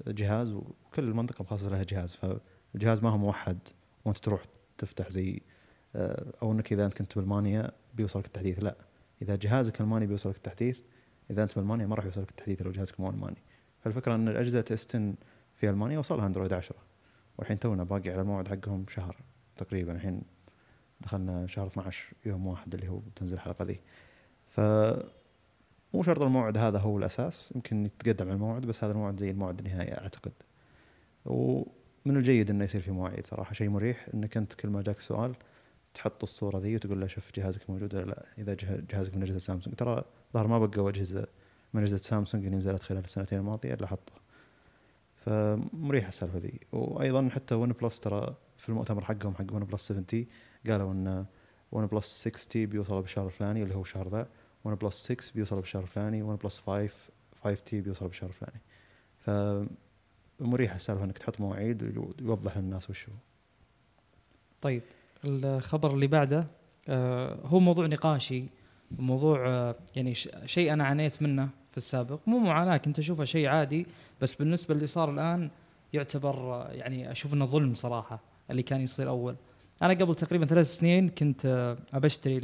[0.08, 2.14] جهاز وكل منطقه مخصصة لها جهاز.
[2.14, 3.58] فالجهاز ما هو موحد
[4.04, 4.44] وأنت تروح
[4.80, 5.42] تفتح زي
[5.96, 8.62] آه، أو إنك إذا أنت كنت بألمانيا بيوصلك التحديث.
[8.62, 8.76] لا
[9.22, 10.78] إذا جهازك ألماني بيوصلك التحديث.
[11.30, 13.42] إذا أنت بألمانيا ما راح يوصلك التحديث لو جهازك مو ألماني.
[13.80, 15.14] فالفكرة إن الأجهزة استن
[15.56, 16.76] في ألمانيا وصلها أندرويد 10
[17.38, 19.16] والحين تونا باقي على الموعد حقهم شهر
[19.56, 19.92] تقريبا.
[19.92, 20.22] الحين
[21.00, 23.80] دخلنا شهر 12 يوم واحد اللي هو بتنزل الحلقة ذي.
[24.48, 24.60] ف
[25.94, 27.52] مو شرط الموعد هذا هو الأساس.
[27.54, 30.32] يمكن يتقدم على الموعد بس هذا الموعد زي الموعد النهائي أعتقد.
[32.06, 35.34] ومن الجيد إنه يصير في مواعيد صراحة شيء مريح إنك أنت كل ما جاك سؤال
[35.94, 38.26] تحط الصورة ذي وتقول له شوف جهازك موجود ولا لأ.
[38.38, 39.76] إذا جه- جهازك من أجهزة سامسونج.
[39.76, 41.26] ترى ظهر ما بقوا أجهزة
[41.74, 44.16] من أجهزة سامسونج اللي نزلت خلال السنتين الماضية إلا حطوا
[45.16, 46.60] فمريحه السالفة ذي.
[46.72, 50.28] وأيضا حتى ون بلس ترى في المؤتمر حقهم حق ون بلس 7 T
[50.66, 51.24] قالوا إن
[51.72, 54.28] ون بلس 6 T بيوصل بالشهر الفلاني اللي هو الشهر ذا.
[54.64, 56.90] ون بلس 6 بيوصل بالشهر الفلاني ون بلس 5
[57.42, 58.60] 5 T بيوصل بالشهر الفلاني.
[59.18, 59.30] ف
[60.40, 63.14] مريحة السالفة إنك تحط مواعيد ويوضح للناس وش هو.
[64.62, 64.82] طيب
[65.24, 66.46] الخبر اللي بعده
[66.88, 68.44] آه، هو موضوع نقاشي
[68.98, 70.14] موضوع آه، يعني
[70.46, 72.18] شيء أنا عانيت منه في السابق.
[72.26, 73.86] مو معاناة كنت أشوفه شيء عادي
[74.20, 75.50] بس بالنسبة اللي صار الآن
[75.92, 79.36] يعتبر يعني أشوف إنه ظلم صراحة اللي كان يصير أول.
[79.82, 82.38] أنا قبل تقريبا ثلاث سنين كنت آه، ابى اشتري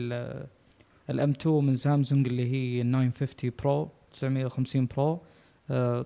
[1.10, 5.20] ال M 2 من سامسونج اللي هي ال 950 Pro 950 Pro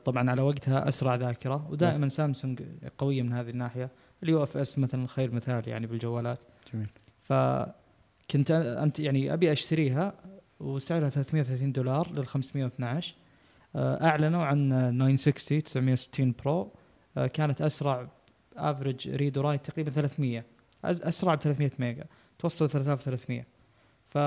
[0.04, 2.62] طبعا على وقتها أسرع ذاكرة ودائما سامسونج
[2.98, 3.90] قويه من هذه الناحية.
[4.22, 6.38] ال UFS مثلا خير مثال يعني بالجوالات.
[6.74, 6.88] جميل.
[7.22, 10.14] فكنت أنت يعني أبي أشتريها
[10.60, 13.14] وسعرها 330 دولار لل 512
[13.76, 14.68] آه، أعلنوا عن
[14.98, 16.72] 960 960 Pro.
[17.16, 18.08] آه، كانت أسرع
[18.56, 20.44] average read و write تقريبا 300 أز-
[20.84, 22.04] أسرع ب 300 ميجا.
[22.38, 23.46] توصل 3300
[24.06, 24.18] ف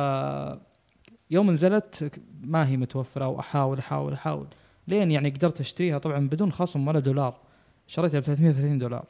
[1.31, 4.47] يوم نزلت ما هي متوفرة واحاول أحاول أحاول.
[4.87, 7.39] لين يعني قدرت أشتريها طبعا بدون خصم ولا دولار.
[7.87, 9.05] شريتها ب 330 دولار.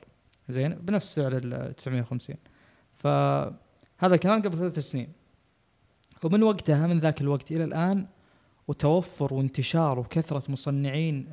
[0.50, 2.36] زين بنفس سعر ال 950
[2.94, 5.08] فهذا الكلام قبل ثلاث سنين.
[6.24, 8.08] ومن وقتها من ذاك الوقت إلى الآن
[8.68, 11.28] وتوفر وانتشار وكثرة مصنعين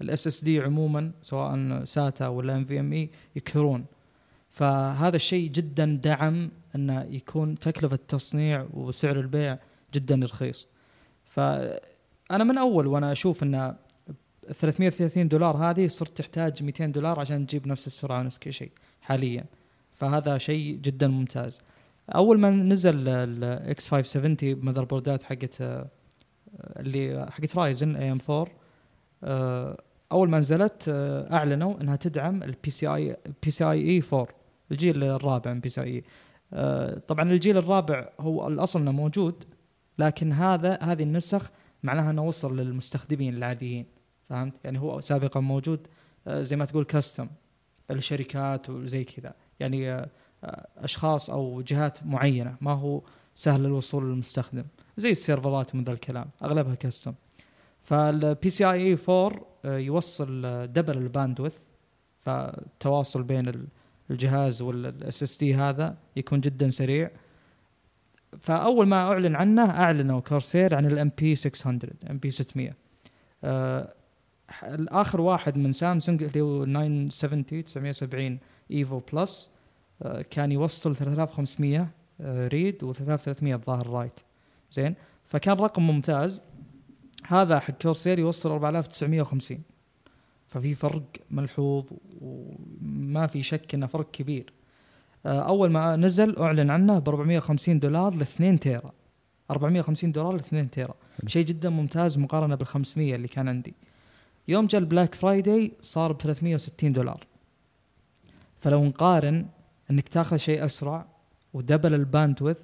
[0.00, 3.84] ال SSD عموما سواء SATA ولا NVMe يكثرون.
[4.50, 9.58] فهذا الشيء جدا دعم انه يكون تكلفة التصنيع وسعر البيع
[9.94, 10.68] جدا رخيص.
[12.28, 13.74] فانا من أول وأنا أشوف إن
[14.52, 19.44] 330 دولار هذه صرت تحتاج 200 دولار عشان تجيب نفس السرعة ونفس كل شيء حاليا.
[19.94, 21.60] فهذا شيء جدا ممتاز.
[22.14, 25.86] أول ما نزل ال X 570 ب motherboard ات حقت آه،
[26.60, 28.48] اللي حقت رايزن AM 4
[29.24, 29.76] آه،
[30.12, 34.28] أول ما نزلت آه، أعلنوا إنها تدعم البي سي اي بي سي اي اي 4
[34.70, 36.04] الجيل الرابع من PCI
[37.08, 39.44] طبعا الجيل الرابع هو الأصل إنه موجود
[39.98, 41.50] لكن هذا هذه النسخ
[41.82, 43.86] معناها أنه وصل للمستخدمين العاديين
[44.28, 45.86] فهمت؟ يعني هو سابقا موجود
[46.26, 47.28] آه، زي ما تقول custom
[47.90, 49.34] الشركات وزي كذا.
[49.60, 50.08] يعني آه،
[50.44, 53.02] آه، أشخاص أو جهات معينة ما هو
[53.34, 54.64] سهل الوصول للمستخدم.
[54.96, 57.14] زي السيرفرات من ذا الكلام أغلبها custom
[57.80, 61.58] فال PCIe 4 يوصل double ال bandwidth
[62.16, 63.66] فالتواصل بين ال-
[64.10, 67.10] الجهاز وال SSD هذا يكون جدا سريع.
[68.40, 71.78] فأول ما أعلن عنه أعلنوا كورسير عن ال MP 600
[72.10, 72.74] MP 600
[73.44, 73.94] آه،
[74.48, 78.38] ح- الآخر واحد من سامسونج اللي هو 970 970
[78.70, 79.50] Evo Plus
[80.02, 81.88] آه، كان يوصل 3500
[82.20, 84.20] آه، read و3300 الظاهر write.
[84.72, 86.42] زين؟ فكان رقم ممتاز.
[87.26, 89.62] هذا حق كورسير يوصل 4950
[90.48, 91.84] ففي فرق ملحوظ
[92.20, 94.52] وما في شك إنه فرق كبير.
[95.26, 98.92] أول ما نزل أعلن عنه ب 450 دولار ل 2 تيرا
[99.50, 100.94] 450 دولار ل 2 تيرا.
[101.26, 103.74] شيء جدا ممتاز مقارنة بال 500 اللي كان عندي.
[104.48, 107.26] يوم جاء ال Black Friday صار ب 360 دولار.
[108.56, 109.46] فلو نقارن
[109.90, 111.06] إنك تأخذ شيء أسرع
[111.54, 112.56] و double ال bandwidth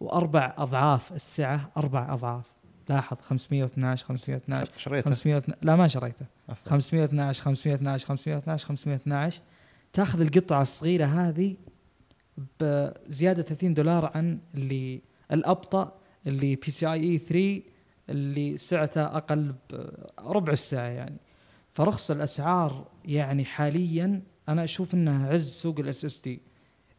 [0.00, 2.44] وأربع أضعاف السعة أربع أضعاف.
[2.88, 6.26] لاحظ 512 512 شريته؟ 500 لا ما شريته.
[6.48, 6.70] عفواً.
[6.70, 9.42] 512 512 512 512
[9.92, 11.56] تاخذ القطعة الصغيرة هذه
[12.60, 15.00] بزيادة 30 دولار عن اللي
[15.32, 17.62] الأبطأ اللي بي سي اي اي 3
[18.10, 19.54] اللي سعته أقل
[20.18, 21.16] بربع الساعة يعني.
[21.68, 26.40] فرخص الأسعار يعني حاليا أنا أشوف انه عز سوق ال SSD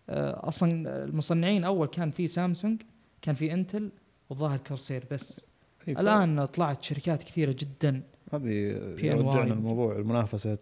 [0.10, 2.82] أصلا المصنعين أول كان في سامسونج
[3.22, 3.90] كان في إنتل
[4.30, 5.42] والظاهر كورسير بس.
[5.88, 8.04] إيه، الآن طلعت شركات كثيرة جدا.
[8.34, 8.72] هذه
[9.04, 9.54] رجعنا.
[9.54, 10.58] الموضوع المنافسة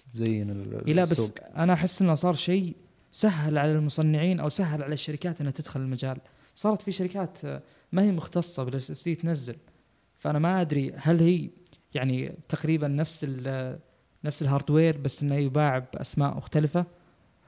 [0.00, 1.34] تزين ال- إيه لا بس السوق.
[1.56, 2.76] أنا أحس إنه صار شيء
[3.12, 6.18] سهل على المصنعين أو سهل على الشركات إنها تدخل المجال.
[6.54, 9.56] صارت في شركات آه، ما هي مختصة بال SSD تنزل.
[10.16, 11.50] فأنا ما أدري هل هي
[11.94, 13.78] يعني تقريبا نفس ال
[14.24, 16.86] نفس ال hardware بس إنه يباع بأسماء مختلفة؟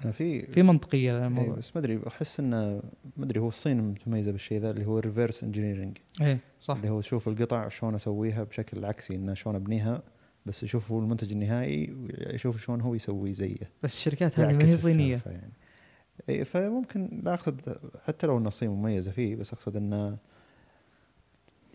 [0.05, 1.55] أنا في في منطقية إيه الموضوع.
[1.55, 2.83] بس ما أدري أحس إنه
[3.17, 6.77] ما أدري هو الصين متميزة بالشيء ذا اللي هو reverse engineering إيه صح.
[6.77, 10.03] اللي هو تشوف القطع شلون أسويها بشكل عكسي إنه شلون أبنيها.
[10.51, 13.71] بس يشوف هو المنتج النهائي ويشوف شلون هو يسوي زيه.
[13.83, 15.23] بس الشركات هذه ما هي صينية.
[15.27, 16.45] يعني.
[16.45, 20.19] فممكن لا أقصد حتى لو إن الصين مميزة فيه بس أقصد انه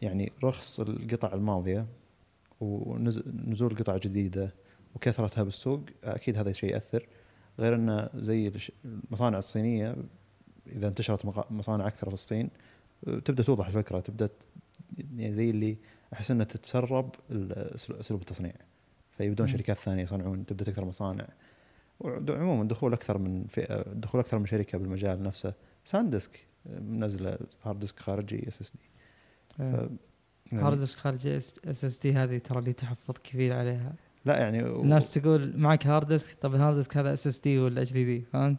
[0.02, 1.88] يعني رخص القطع الماضية
[2.60, 4.54] ونزول قطع جديدة
[4.96, 7.08] وكثرتها بالسوق أكيد هذا الشيء يأثر.
[7.60, 8.52] غير انه زي
[8.86, 9.96] المصانع الصينية
[10.68, 12.50] إذا انتشرت مصانع أكثر في الصين
[13.04, 14.30] تبدأ توضح الفكرة تبدأ
[14.98, 15.78] يعني زي اللي
[16.14, 18.54] أحس إنها تتسرب اسلوب التصنيع
[19.18, 19.48] فيبدون.
[19.48, 21.28] شركات ثانية يصنعون تبدأ تكثر مصانع
[22.00, 25.54] وعموما دخول أكثر من فئه دخول أكثر من شركة بالمجال نفسه
[25.86, 28.80] SanDisk منزلة hard disk خارجي SSD.
[30.54, 31.54] هارد ديسك خارج اس
[31.86, 33.94] اس دي هذه ترى لي تحفظ كبير عليها
[34.26, 37.82] لا يعني و- الناس تقول معك hard disk طب ال hard disk هذا SSD ولا
[37.82, 38.58] HDD فهمت؟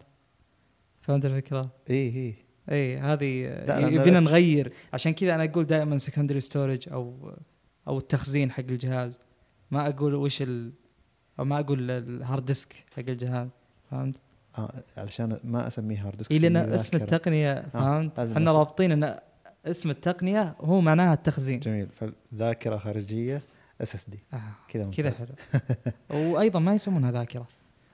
[1.01, 2.35] فهمت الفكرة؟ اي اي
[2.71, 3.25] اي هذه
[3.95, 4.21] يبينا.
[4.21, 7.33] نغير عشان كذا أنا أقول دائما secondary storage أو
[7.89, 9.19] أو التخزين حق الجهاز
[9.71, 10.73] ما أقول وش ال
[11.39, 13.49] أو ما أقول الهارد ديسك حق الجهاز
[13.91, 14.15] فهمت؟
[14.59, 16.97] آه علشان ما أسميه hard disk اي لأن اسم.
[16.97, 19.19] التقنية فهمت؟ لازم إحنا أس- رابطين إن
[19.67, 21.87] اسم التقنية هو معناها التخزين جميل
[22.33, 23.43] فذاكره خارجية
[23.83, 24.41] SSD آه.
[24.69, 25.15] كذا كذا.
[25.15, 27.47] حلو وأيضا ما يسمونها ذاكرة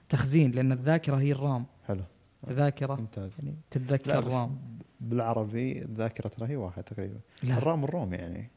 [0.09, 2.01] تخزين لأن الذاكرة هي ال RAM حلو
[2.49, 3.31] ذاكرة ممتاز.
[3.39, 4.57] يعني تتذكر بس RAM.
[5.01, 7.19] بالعربي الذاكرة ترى هي واحد تقريبا.
[7.43, 7.57] لا.
[7.57, 8.49] ال RAM وال ROM يعني.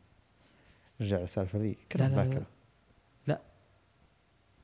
[1.01, 1.77] رجع السالفه ذي.
[1.93, 2.25] كلها لا، لا، لا.
[2.25, 2.47] ذاكرة.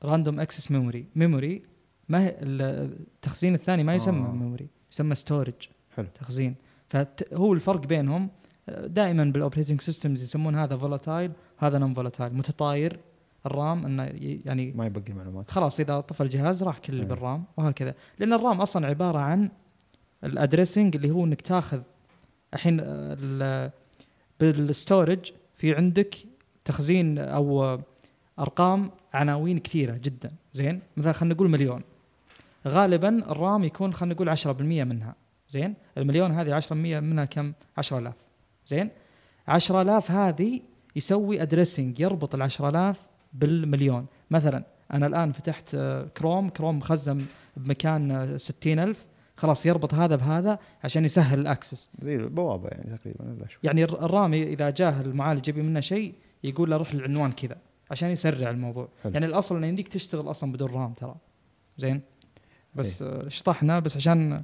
[0.03, 1.63] random access memory memory
[2.09, 4.31] ما هي التخزين الثاني ما يسمى آه.
[4.31, 5.53] memory يسمى storage
[5.95, 6.07] حلو.
[6.15, 6.55] تخزين.
[6.87, 8.29] فهو الفرق بينهم
[8.67, 12.99] دائما بال operating systems يسمون هذا volatile هذا non volatile متطاير.
[13.45, 14.03] ال RAM إنه
[14.45, 15.51] يعني ما يبقي المعلومات.
[15.51, 17.05] خلاص إذا طفى الجهاز راح كل اللي.
[17.05, 17.93] بال RAM وهكذا.
[18.19, 19.49] لأن ال RAM أصلا عبارة عن
[20.23, 21.81] ال addressing اللي هو إنك تاخذ
[22.53, 22.85] الحين آه،
[23.19, 23.71] ال-
[24.39, 26.15] بال storage في عندك
[26.65, 27.79] تخزين أو
[28.39, 30.31] أرقام عناوين كثيرة جدا.
[30.53, 31.81] زين؟ مثلا خلينا نقول مليون.
[32.67, 35.15] غالبا ال RAM يكون خلينا نقول 10% منها.
[35.49, 38.13] زين؟ المليون هذه 10% منها كم؟ 10000
[38.67, 38.89] زين؟
[39.47, 40.61] 10000 هذه
[40.95, 42.97] يسوي addressing يربط ال 10000
[43.33, 44.05] بالمليون.
[44.31, 47.25] مثلا أنا الآن فتحت آه، Chrome Chrome مخزن
[47.57, 49.05] بمكان آه، 60000
[49.37, 51.89] خلاص يربط هذا بهذا عشان يسهل ال access.
[51.99, 55.79] زي البوابة يعني تقريبا شوي يعني ال R- ال RAM إذا جاه المعالج يبي منه
[55.79, 57.57] شيء يقول له روح للعنوان كذا
[57.91, 58.87] عشان يسرع الموضوع.
[59.03, 59.13] حلو.
[59.13, 61.15] يعني الأصل إنه يمديك تشتغل أصلا بدون RAM ترى.
[61.77, 62.01] زين؟
[62.75, 63.09] بس إيه.
[63.09, 64.43] آه، شطحنا بس عشان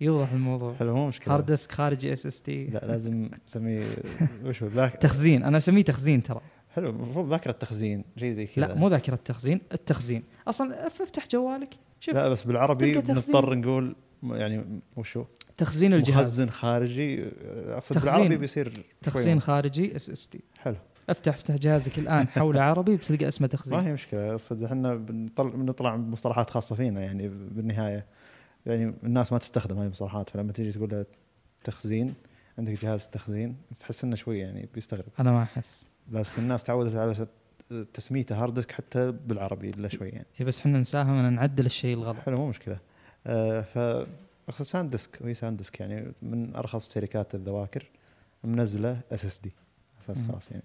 [0.00, 0.74] يوضح الموضوع.
[0.78, 1.34] حلو مو مشكلة.
[1.34, 3.84] hard disk خارجي SSD لا لازم نسميه
[4.44, 5.42] وش هو؟ تخزين.
[5.44, 6.40] أنا أسميه تخزين ترى.
[6.76, 8.66] حلو المفروض ذاكرة تخزين شيء زي كذا.
[8.66, 10.22] لا مو ذاكرة تخزين التخزين.
[10.48, 12.14] أصلا اف- افتح جوالك شوف.
[12.14, 12.94] لا بس بالعربي.
[13.00, 16.16] بنضطر نقول يعني وش هو تخزين الجهاز.
[16.18, 17.24] مخزن خارجي.
[17.52, 17.98] أقصد.
[17.98, 20.76] بالعربي بيصير تخزين خارجي SSD حلو.
[21.08, 24.32] افتح افتح جهازك الآن حوله عربي بتلقى اسمه ما تخزين هي مشكلة.
[24.32, 28.06] أقصد إحنا بنطلع بنطلع بمصطلحات خاصة فينا يعني بالنهاية.
[28.66, 31.04] يعني الناس ما تستخدم هاي المصطلحات فلما تيجي تقول
[31.64, 32.14] تخزين
[32.58, 35.04] عندك جهاز تخزين تحس إنه شوي يعني بيستغرب.
[35.20, 35.86] أنا ما أحس.
[36.08, 37.26] بس الناس تعودت على
[37.94, 40.26] تسميته hard disk حتى بالعربي إلا شوي يعني.
[40.36, 42.16] هي بس إحنا نساهم إن نعدل الشيء الغلط.
[42.18, 42.78] حلو مو مشكلة.
[43.26, 43.78] آه ف
[44.48, 47.90] أقصد SanDisk وهي SanDisk يعني من أرخص شركات الذواكر
[48.44, 49.52] منزلة SSD
[50.04, 50.24] أساس.
[50.28, 50.62] خلاص يعني.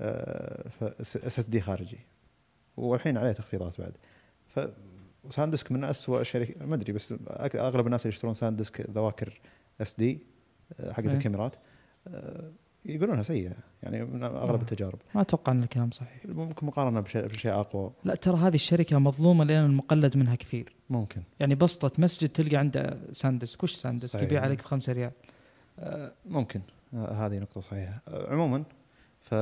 [0.00, 1.98] آه SSD خارجي.
[2.76, 3.92] والحين عليه تخفيضات بعد.
[4.46, 4.60] ف
[5.30, 7.14] SanDisk من اسوء الشركات ما أدري بس
[7.54, 9.40] أغلب الناس اللي يشترون SanDisk ذواكر
[9.80, 10.18] SD
[10.90, 11.12] حقت إيه.
[11.16, 11.56] الكاميرات
[12.08, 12.50] آه
[12.84, 13.52] يقولونها سيئة.
[13.82, 14.54] يعني من اغلب آه.
[14.54, 14.98] التجارب.
[15.14, 16.26] ما أتوقع إن الكلام صحيح.
[16.26, 17.92] ممكن مقارنة بشيء بشيء أقوى.
[18.04, 20.74] لا ترى هذه الشركة مظلومة لأن المقلد منها كثير.
[20.90, 21.22] ممكن.
[21.40, 24.22] يعني بسطة مسجد تلقى عنده SanDisk وش SanDisk.
[24.22, 25.12] يبيع عليك بخمسة ريال.
[25.78, 26.60] آه، ممكن.
[26.94, 28.02] آه، هذه نقطة صحيحة.
[28.08, 28.64] آه، عموما
[29.20, 29.34] ف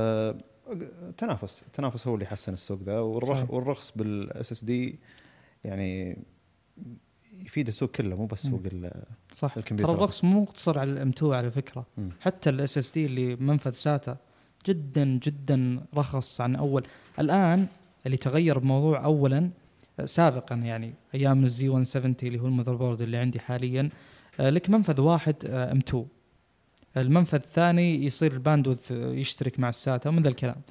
[1.17, 1.63] تنافس.
[1.67, 2.99] التنافس هو اللي يحسن السوق ذا.
[2.99, 3.51] والرخ.
[3.51, 4.99] والرخص بال SSD
[5.63, 6.17] يعني
[7.33, 8.43] يفيد السوق كله مو بس.
[8.43, 8.61] سوق
[9.35, 9.57] صح.
[9.57, 9.93] الكمبيوتر.
[9.93, 11.85] ترى الرخص مو مقتصر على ال M.2 على فكرة.
[11.97, 12.09] مم.
[12.19, 14.17] حتى ال SSD اللي منفذ SATA
[14.67, 16.83] جدا جدا رخص عن أول.
[17.19, 17.67] الآن
[18.05, 19.49] اللي تغير بموضوع اولا
[19.99, 23.89] آه، سابقا يعني أيام ال Z170 اللي هو ال motherboard اللي عندي حاليا
[24.39, 26.05] آه، لك منفذ واحد M.2
[26.97, 30.61] المنفذ الثاني يصير ال bandwidth آه، يشترك مع ال SATA من ذا الكلام.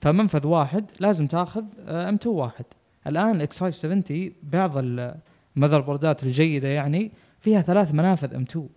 [0.00, 2.64] فمنفذ واحد لازم تاخذ M.2 واحد.
[3.06, 7.10] الآن X570 بعض ال motherboard ات الجيدة يعني
[7.44, 8.68] فيها ثلاث منافذ M.2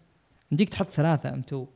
[0.52, 1.68] يمديك تحط ثلاثة M.2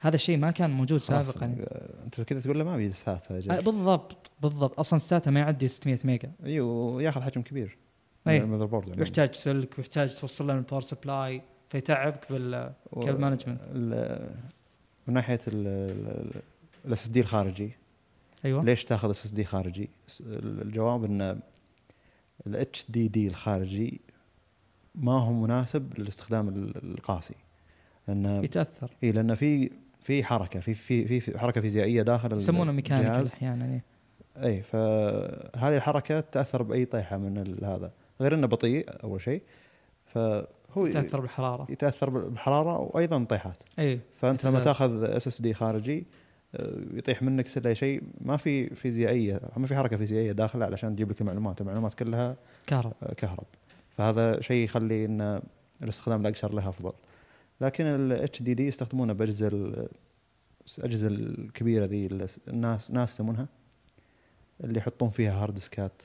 [0.00, 1.56] هذا الشيء ما كان موجود سابقا
[2.04, 3.60] أنت كذا تقول له ما أبي SATA آه،.
[3.60, 7.76] بالضبط بالضبط أصلا ال SATA ما يعدي 600 ميجا أيوه وياخذ حجم كبير
[8.28, 8.38] أي.
[8.38, 9.00] ال motherboard يعني.
[9.00, 13.60] ويحتاج سلك ويحتاج توصل له ال power supply فيتعبك بال و- كيبل مانجمنت.
[15.06, 17.70] من ناحية ال SSD الخارجي
[18.44, 19.88] أيوه ليش تاخذ SSD خارجي؟
[20.20, 21.40] الجواب إن
[22.46, 24.00] ال HDD الخارجي
[24.94, 27.34] ما هو مناسب للاستخدام ال- القاسي.
[28.08, 28.90] لأن يتأثر.
[29.04, 33.82] إي لأن في في حركة في في في- حركة فيزيائية داخل يسمونه mechanical أحيانا إيه.
[34.44, 37.90] إي فهذه الحركة تأثر بأي طيحة من هذا.
[38.20, 39.42] غير إنه بطيء أول شيء.
[40.06, 41.66] فهو تاثر بالحرارة.
[41.70, 43.56] يتأثر بالحرارة وأيضا طيحات.
[43.78, 44.60] إي فأنت لما.
[44.60, 46.06] تأخذ SSD خارجي
[46.56, 51.10] آه، يطيح منك سلة شيء ما في فيزيائية ما في حركة فيزيائية داخله علشان تجيب
[51.10, 51.60] لك المعلومات.
[51.60, 52.92] المعلومات كلها كهرب.
[53.02, 53.44] آه، كهرب.
[53.96, 55.42] فهذا شيء يخلي إن
[55.82, 56.92] الاستخدام الاقشر له أفضل.
[57.60, 59.88] لكن ال HDD يستخدمونه بأجهزة ال-
[60.78, 62.06] الاجهزه الكبيرة ذي
[62.48, 63.46] الناس ناس يسمونها
[64.64, 66.02] اللي يحطون فيها hard disk ات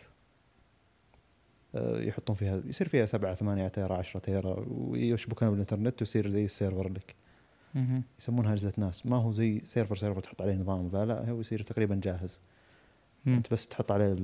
[1.76, 6.52] آه، يحطون فيها يصير فيها 7 8 تيرا 10 تيرا ويشبكونها بالإنترنت ويصير زي ال
[6.52, 7.16] server لك.
[8.20, 9.06] يسمونها أجهزة NAS.
[9.06, 12.40] ما هو زي server server تحط عليه نظام ذا لا هو يصير تقريبا جاهز.
[13.28, 14.18] أنت بس تحط عليه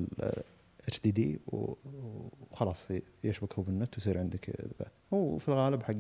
[0.88, 2.88] HDD وخلاص
[3.24, 4.88] يشبك هو بالنت ويصير عندك ذا.
[5.14, 5.94] هو في الغالب حق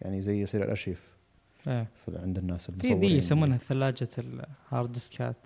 [0.00, 1.16] يعني زي يصير الأرشيف.
[1.64, 3.00] في عند الناس في المصورين.
[3.00, 5.36] ذي يسمونها ثلاجه ال hard disk ات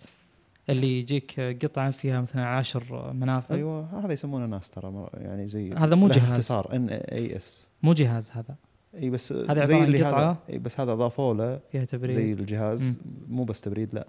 [0.69, 3.55] اللي يجيك قطعة فيها مثلا عشر منافذ.
[3.55, 6.31] أيوه هذا يسمونه NAS ترى يعني زي هذا مو جهاز.
[6.31, 7.69] اختصار NAS.
[7.83, 8.55] مو جهاز هذا.
[8.95, 10.09] إي بس عبارة زي عن اللي هذا.
[10.09, 10.39] قطعة.
[10.51, 12.17] إي بس هذا اضافوا له فيها تبريد.
[12.17, 12.83] زي الجهاز.
[12.83, 12.97] مم.
[13.29, 14.07] مو بس تبريد لا.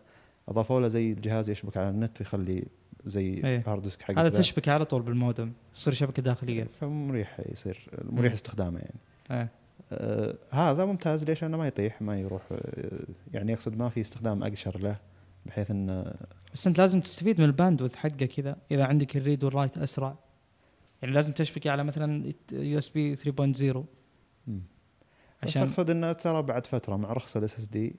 [0.49, 2.63] اضافوا له زي الجهاز يشبك على النت ويخلي
[3.05, 3.63] زي إيه.
[3.67, 4.37] hard disk حق هذا ذا.
[4.37, 8.33] تشبك على طول بالمودم يصير شبكة داخلية فمريح يصير مريح.
[8.33, 8.99] استخدامه يعني
[9.31, 9.49] إيه
[9.91, 14.43] آه هذا ممتاز ليش؟ لأنه ما يطيح ما يروح آه يعني يقصد ما في استخدام
[14.43, 14.95] أقشر له
[15.45, 16.13] بحيث انه
[16.53, 19.77] بس أنت لازم تستفيد من ال bandwidth حقه كذا إذا عندك ال read وال write
[19.77, 20.15] أسرع
[21.01, 23.21] يعني لازم تشبكي على مثلا USB 3.0
[24.47, 24.61] مم.
[25.43, 27.95] بس عشان أقصد إنه ترى بعد فترة مع رخص ال SSD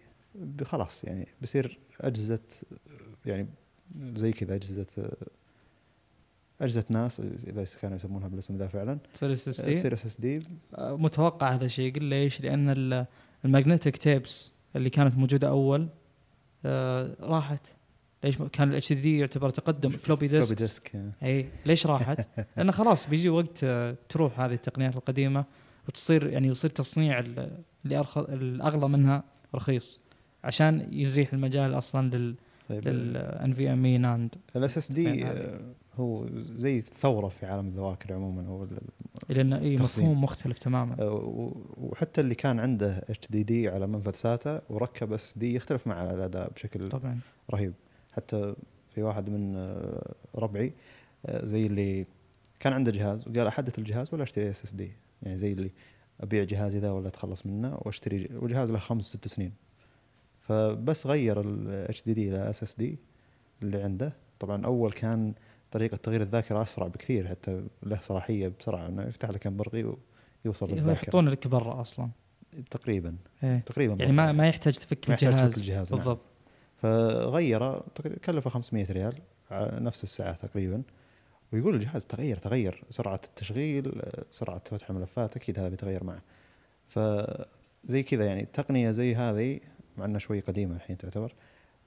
[0.64, 2.40] خلاص يعني بيصير أجهزة
[3.26, 3.46] يعني
[4.14, 4.87] زي كذا أجهزة
[6.61, 8.98] أجهزة NAS إذا كانوا يسمونها بالاسم ذا فعلا.
[9.14, 10.42] تصير اس اس دي تصير اس اس دي
[10.78, 11.94] متوقع هذا الشيء.
[11.94, 13.07] قل ليش لأن ال-
[13.44, 15.88] ال magnetic tapes اللي كانت موجودة أول
[16.64, 17.61] آه راحت.
[18.24, 21.12] ليش كان ال HD يعتبر تقدم floppy floppy disk disk آه.
[21.22, 21.48] إي.
[21.66, 25.44] ليش راحت؟ لأن خلاص بيجي وقت آه، تروح هذه التقنيات القديمة
[25.88, 29.24] وتصير يعني يصير تصنيع ال- اللي الأغلى منها
[29.55, 30.00] رخيص.
[30.44, 32.35] عشان يزيح المجال أصلا لل
[32.80, 32.88] طيب.
[32.88, 35.24] لل NVMe NAND ال SSD؟
[35.94, 38.78] هو زي ثوره في عالم الذواكر عموما هو ال-
[39.28, 39.74] لأن إي.
[39.76, 40.96] مفهوم مختلف تماما.
[41.02, 46.88] آه، وحتى اللي كان عنده HDD على منفذ SATA وركب SD يختلف مع الأداء بشكل
[46.88, 47.18] طبعا.
[47.54, 47.72] رهيب.
[48.12, 48.54] حتى
[48.88, 50.72] في واحد من آه، ربعي
[51.26, 52.06] آه، زي اللي
[52.61, 55.70] كان عنده جهاز وقال أحدث الجهاز ولا أشتري SSD يعني زي اللي
[56.20, 59.52] أبيع جهازي ذا ولا أتخلص منه وأشتري وجهاز له خمس ست سنين.
[60.42, 62.98] فبس غير ال HDD إلى SSD
[63.62, 64.12] اللي عنده.
[64.40, 65.35] طبعا أول كان
[65.70, 69.96] طريقة تغيير الذاكرة أسرع بكثير حتى له صلاحية بسرعة إنه يفتح لك برقي
[70.44, 71.02] ويوصل هو للذاكرة.
[71.02, 72.09] يحطون لك برا أصلا.
[72.70, 73.59] تقريبا إيه.
[73.59, 74.33] تقريبا يعني ما.
[74.33, 75.98] ما يحتاج تفك ما يحتاج الجهاز تفك الجهاز، نعم.
[75.98, 76.20] بالضبط.
[76.76, 79.14] فغيره تقريبا كلفه 500 ريال
[79.50, 80.83] على نفس الساعة تقريبا.
[81.52, 82.85] ويقول الجهاز تغير تغير.
[82.90, 86.22] سرعة التشغيل سرعة فتح الملفات أكيد هذا بيتغير معه.
[86.88, 89.61] فزي كذا يعني تقنية زي هذه
[89.96, 91.35] مع انها شوي قديمة الحين تعتبر.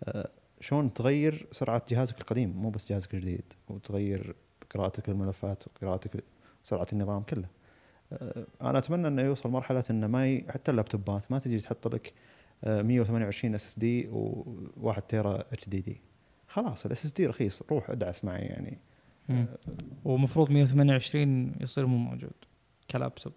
[0.04, 0.30] آه،
[0.62, 4.36] شلون تغير سرعة جهازك القديم؟ مو بس جهازك الجديد وتغير
[4.70, 6.24] قراءتك للملفات وقراءتك
[6.64, 7.48] سرعه النظام كله.
[8.14, 10.46] آه، أنا أتمنى إنه يوصل مرحلة إنه ما ي...
[10.50, 12.14] حتى اللابتوبات ما تجي تحط لك
[12.64, 14.10] آه، 128 SSD
[14.84, 16.02] و1 تيرا HDD
[16.48, 18.78] خلاص ال SSD رخيص روح ادعس معي يعني.
[19.30, 19.46] مم.
[20.06, 22.34] ومفروض 128 يصير مو موجود
[22.92, 23.34] كلابتوب.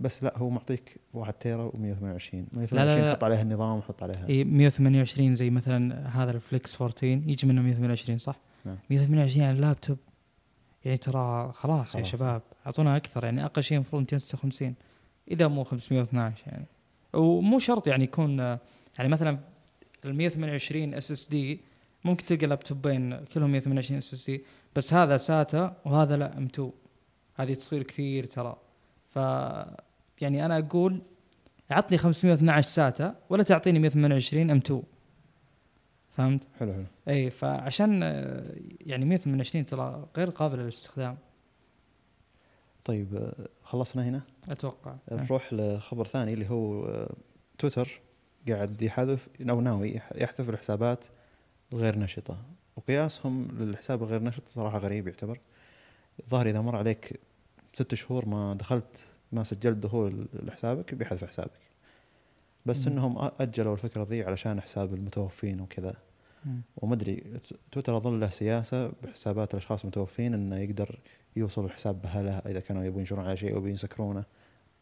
[0.00, 3.12] بس لا هو معطيك 1 تيرا و128 128 لا، لا.
[3.12, 7.62] حط عليها النظام وحط عليها اي 128 زي مثلا هذا ال Flex 14 يجي منه
[7.62, 8.76] 128 صح؟ نعم.
[8.90, 9.98] 128 على اللابتوب
[10.84, 12.02] يعني ترى خلاص, يا.
[12.02, 14.74] شباب أعطونا أكثر يعني أقل شيء المفروض 256
[15.30, 16.66] إذا مو 512 يعني
[17.14, 19.38] ومو شرط يعني يكون يعني مثلا
[20.04, 21.60] ال 128 SSD
[22.04, 24.44] ممكن تلقى لابتوبين كلهم 128 SSD
[24.76, 26.70] بس هذا SATA وهذا لا M.2
[27.34, 28.56] هذه تصير كثير ترى
[29.18, 29.20] ف
[30.22, 31.00] يعني أنا أقول
[31.70, 34.82] عطني 512 SATA ولا تعطيني 128 M.2
[36.16, 36.84] فهمت؟ حلو حلو.
[37.08, 41.16] اي فعشان آه، يعني 128 ترى غير قابله للاستخدام.
[42.84, 44.94] طيب آه، خلصنا هنا؟ أتوقع.
[45.12, 47.14] نروح لخبر ثاني اللي هو آه،
[47.58, 48.00] تويتر
[48.48, 51.04] قاعد يحذف أو ناوي يح- يحذف الحسابات
[51.72, 52.36] الغير نشطه
[52.76, 55.38] وقياسهم للحساب الغير نشط صراحة غريب يعتبر.
[56.20, 57.20] الظاهر إذا مر عليك
[57.78, 61.50] ست شهور ما دخلت ما سجلت دخول لحسابك بيحذف حسابك.
[62.66, 62.92] بس مم.
[62.92, 65.94] إنهم أجلوا الفكرة ذي علشان حساب المتوفين وكذا.
[66.44, 66.60] مم.
[66.76, 70.98] ومدري ت- تويتر أظن له سياسة بحسابات الأشخاص المتوفين إنه يقدر
[71.36, 74.24] يوصل الحساب بهله إذا كانوا يبون ينشرون على شيء أو بيسكرونه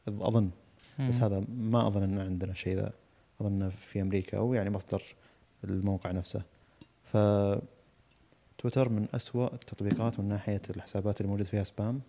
[0.09, 0.51] أظن.
[1.01, 1.25] بس مم.
[1.25, 2.93] هذا ما أظن ان عندنا شيء ذا.
[3.41, 5.03] أظن في أمريكا أو يعني مصدر
[5.65, 6.43] الموقع نفسه.
[7.05, 7.17] ف
[8.59, 12.01] تويتر من أسوأ التطبيقات من ناحية الحسابات اللي موجود فيها spam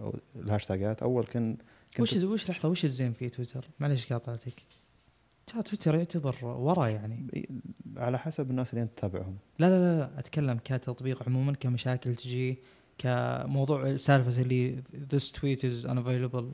[0.00, 1.02] أو الهاشتاجات.
[1.02, 1.60] أول كنت
[2.00, 4.62] وش وش لحظة وش الزين في تويتر؟ معليش قاطعتك.
[5.46, 7.48] تويتر يعتبر ورا يعني.
[7.96, 9.36] على حسب الناس اللي أنت تتابعهم.
[9.58, 12.58] لا لا لا, أتكلم كتطبيق عموما كمشاكل تجي
[12.98, 14.82] كموضوع سالفة اللي
[15.12, 16.44] this tweet is unavailable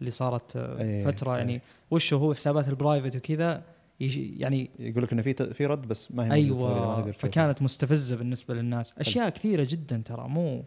[0.00, 1.38] اللي صارت آه، أي، فترة صحيح.
[1.38, 1.60] يعني.
[1.90, 3.62] وش هو؟ حسابات ال private وكذا
[4.00, 7.10] يعني يقول لك إنه في في رد بس ما هي ما أيوه.
[7.10, 8.94] فكانت مستفزة بالنسبة للناس.
[8.98, 10.64] أشياء كثيرة جدا ترى مو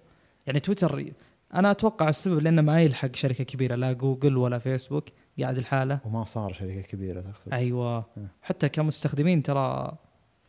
[0.48, 1.12] يعني تويتر
[1.54, 5.06] أنا أتوقع السبب لأنه ما يلحق شركة كبيرة لا جوجل ولا فيسبوك
[5.40, 6.00] قاعد الحالة.
[6.06, 7.54] وما صار شركة كبيرة تقصد.
[7.54, 7.98] أيوه.
[7.98, 8.06] آه.
[8.42, 9.98] حتى كمستخدمين ترى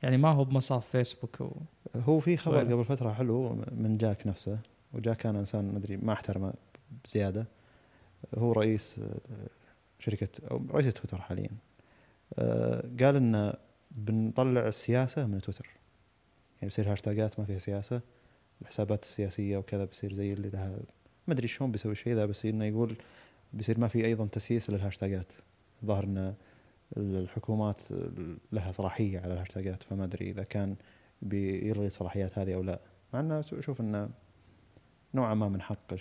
[0.02, 1.50] يعني ما هو بمصاف فيسبوك و...
[1.96, 2.74] هو في خبر غيره.
[2.74, 4.58] قبل فترة حلو من جاك نفسه
[4.92, 6.52] وجاك كان إنسان ما أدري ما احترمه
[7.04, 7.46] بزياده
[8.38, 9.48] هو رئيس آه،
[9.98, 11.50] شركة أو رئيس تويتر حاليا.
[12.38, 13.54] آه، قال ان
[13.90, 15.66] بنطلع السياسة من تويتر.
[15.66, 18.00] يعني بيصير هاشتاجات ما فيها سياسة.
[18.62, 20.78] الحسابات السياسيه وكذا بيصير زي اللي لها
[21.26, 22.96] ما أدري شلون بيسوي الشيء ذا بس إنه يقول
[23.52, 25.32] بيصير ما في أيضا تسييس للهاشتاجات.
[25.84, 26.34] ظاهر إن
[26.96, 27.82] الحكومات
[28.52, 30.76] لها صلاحية على الهاشتاجات فما أدري إذا كان
[31.22, 32.80] بيلغي الصلاحيات هذه أو لا.
[33.14, 34.08] مع إنه أشوف إنه
[35.14, 35.94] نوعا ما من حق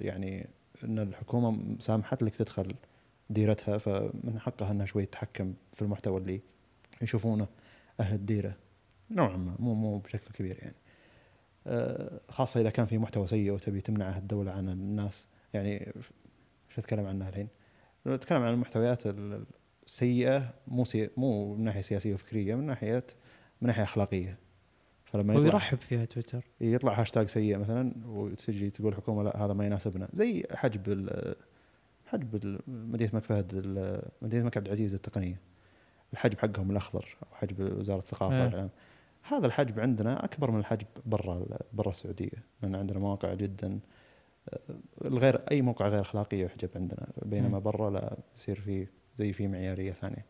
[0.00, 0.48] يعني
[0.84, 2.66] إن الحكومة سامحت لك تدخل
[3.30, 6.40] ديرتها فمن حقها إنها شوي تتحكم في المحتوى اللي
[7.02, 7.46] يشوفونه
[8.00, 8.56] أهل الديرة.
[9.10, 10.74] نوعا ما مو مو بشكل كبير يعني.
[12.28, 15.92] خاصة إذا كان في محتوى سيء وتبي تمنعه الدولة عن الناس يعني
[16.68, 17.48] إيش أتكلم عنها الحين؟
[18.06, 19.44] نتكلم عن المحتويات ال-
[19.86, 21.10] السيئة مو سي...
[21.16, 23.04] مو من ناحية سياسية وفكرية من ناحية
[23.60, 24.38] من ناحية أخلاقية.
[25.04, 26.44] فلما يطلع يرحب فيها تويتر.
[26.60, 30.08] يطلع هاشتاج سيء مثلا وتجي تقول الحكومة لا هذا ما يناسبنا.
[30.12, 31.36] زي حجب ال-
[32.06, 33.54] حجب مدينة الملك فهد
[34.22, 35.40] مدينة الملك عبد العزيز التقنية.
[36.12, 38.44] الحجب حقهم الأخضر أو حجب وزارة الثقافة.
[38.44, 38.70] والإعلام.
[39.28, 42.30] هذا الحجب عندنا أكبر من الحجب برا برا السعودية
[42.62, 43.78] لأن عندنا مواقع جدا
[44.48, 44.58] آه،
[45.04, 47.58] الغير أي موقع غير أخلاقي يحجب عندنا بينما.
[47.58, 50.24] برا لا يصير في زي في معيارية ثانية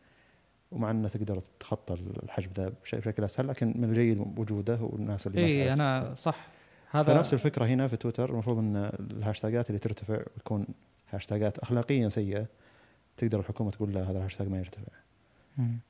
[0.71, 1.93] ومع أنه تقدر تتخطى
[2.23, 6.47] الحجب ذا بش- بشكل أسهل لكن من الجيد وجوده والناس اللي اي أنا صح
[6.91, 8.75] هذا فنفس الفكرة هنا في تويتر المفروض إن
[9.11, 10.67] الهاشتاجات اللي ترتفع وتكون
[11.09, 12.45] هاشتاجات اخلاقيا سيئة
[13.17, 14.91] تقدر الحكومة تقول لا هذا الهاشتاج ما يرتفع.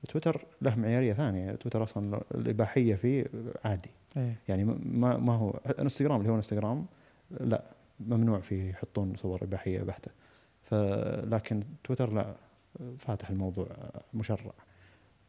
[0.10, 3.26] تويتر له معيارية ثانية، تويتر أصلا الإباحية فيه
[3.66, 4.36] عادي، إيه.
[4.48, 5.50] يعني ما ما هو
[5.80, 6.86] إنستغرام اللي هو إنستغرام
[7.32, 7.64] لا
[8.00, 10.12] ممنوع فيه يحطون صور إباحية بحتة.
[10.64, 12.36] فلكن تويتر لا
[12.98, 13.68] فاتح الموضوع
[14.14, 14.54] مشرع.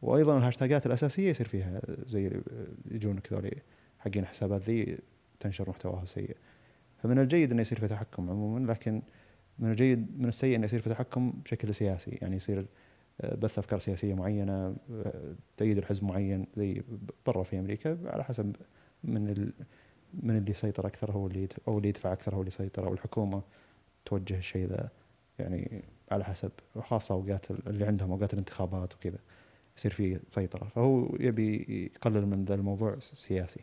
[0.01, 2.41] وأيضا الهاشتاجات الأساسية يصير فيها زي
[2.91, 3.57] يجونك ذولي
[3.99, 4.97] حقين الحسابات ذي
[5.39, 6.37] تنشر محتواها سيء.
[6.97, 9.01] فمن الجيد إنه يصير في تحكم عموما لكن
[9.59, 12.65] من الجيد من السيء إنه يصير في تحكم بشكل سياسي يعني يصير
[13.23, 14.75] بث أفكار سياسية معينة
[15.57, 16.83] تأييد الحزب معين زي
[17.25, 18.55] برا في أمريكا على حسب
[19.03, 19.53] من ال
[20.13, 23.41] من اللي يسيطر أكثر هو اللي أو اللي يدفع أكثر هو اللي يسيطر أو الحكومة
[24.05, 24.89] توجه الشيء ذا.
[25.39, 29.17] يعني على حسب خاصة أوقات ال- اللي عندهم أوقات الانتخابات وكذا
[29.77, 30.67] يصير في سيطرة.
[30.67, 31.55] فهو يبي
[31.95, 33.59] يقلل من ذا الموضوع سياسي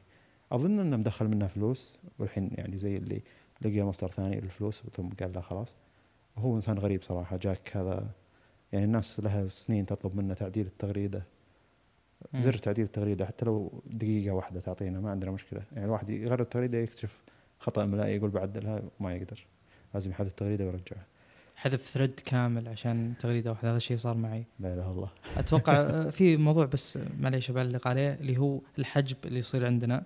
[0.53, 3.23] أظن إنه مدخل منه فلوس والحين يعني زي اللي
[3.63, 5.75] لقى مصدر ثاني للفلوس ثم قال لا خلاص.
[6.37, 8.11] وهو إنسان غريب صراحة جاك هذا
[8.75, 11.23] يعني الناس لها سنين تطلب منه تعديل التغريدة.
[12.35, 15.63] زر تعديل التغريدة حتى لو دقيقة واحدة تعطينا ما عندنا مشكلة.
[15.73, 17.23] يعني الواحد يغير التغريدة يكتشف
[17.59, 19.47] خطأ املائي يقول بعدلها وما يقدر.
[19.95, 21.07] لازم يحذف التغريدة ويرجعها.
[21.57, 24.45] حذف ثريد كامل عشان تغريدة واحدة هذا الشيء صار معي.
[24.61, 25.11] لا إله إلا الله.
[25.37, 30.05] أتوقع آه، في موضوع بس معليش بعلق عليه اللي هو الحجب اللي يصير عندنا.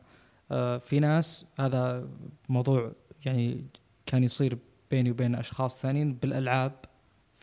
[0.51, 2.09] آه، في ناس هذا
[2.49, 2.93] موضوع
[3.25, 3.65] يعني
[4.07, 4.59] كان يصير
[4.91, 6.73] بيني وبين أشخاص ثانيين بالألعاب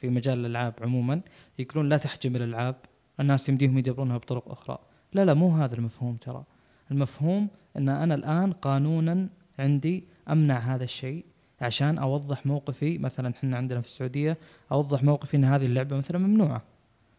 [0.06, 1.22] في مجال الألعاب عموما
[1.60, 2.76] يقولون لا تحجم الألعاب
[3.20, 4.78] الناس يمديهم يدبرونها بطرق أخرى.
[5.14, 6.44] لا لا مو هذا المفهوم ترى.
[6.92, 7.48] المفهوم
[7.78, 9.30] أن أنا الآن قانونا
[9.60, 11.26] عندي أمنع هذا الشيء
[11.62, 12.98] عشان أوضح موقفي.
[12.98, 14.38] مثلا إحنا عندنا في السعودية
[14.72, 16.62] أوضح موقفي إن هذه اللعبة مثلا ممنوعة.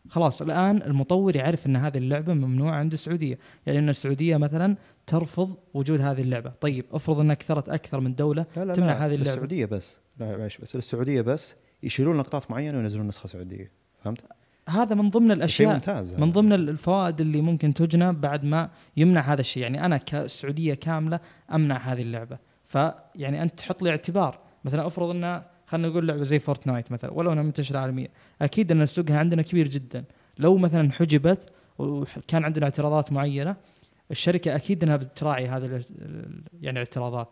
[0.09, 3.39] خلاص الآن المطور يعرف إن هذه اللعبة ممنوعة عند السعودية.
[3.66, 4.76] يعني إن السعودية مثلا
[5.07, 6.53] ترفض وجود هذه اللعبة.
[6.61, 9.30] طيب افرض إنها كثرت أكثر من دولة لا لا تمنع لا هذه اللعبة.
[9.30, 10.01] السعودية بس.
[10.18, 13.72] لا معلش بس السعودية بس يشيلون نقطات معينة وينزلون نسخة سعودية.
[14.05, 14.24] فهمت؟
[14.68, 16.14] هذا من ضمن الاشياء ممتاز.
[16.14, 19.62] من ضمن الفوائد اللي ممكن تجنى بعد ما يمنع هذا الشيء.
[19.62, 21.20] يعني أنا كسعودية كاملة
[21.53, 22.39] أمنع هذه اللعبة.
[22.64, 24.39] فيعني أنت تحط لي اعتبار.
[24.64, 28.09] مثلا أفرض إن خلينا نقول لعبة زي فورتنايت مثلا ولو إنها منتشره عالميا
[28.43, 30.05] أكيد إن سوقها عندنا كبير جدا.
[30.39, 33.57] لو مثلا حجبت وكان عندنا اعتراضات معينة
[34.11, 35.85] الشركة أكيد إنها بتراعي هذه
[36.61, 37.29] يعني الاعتراضات.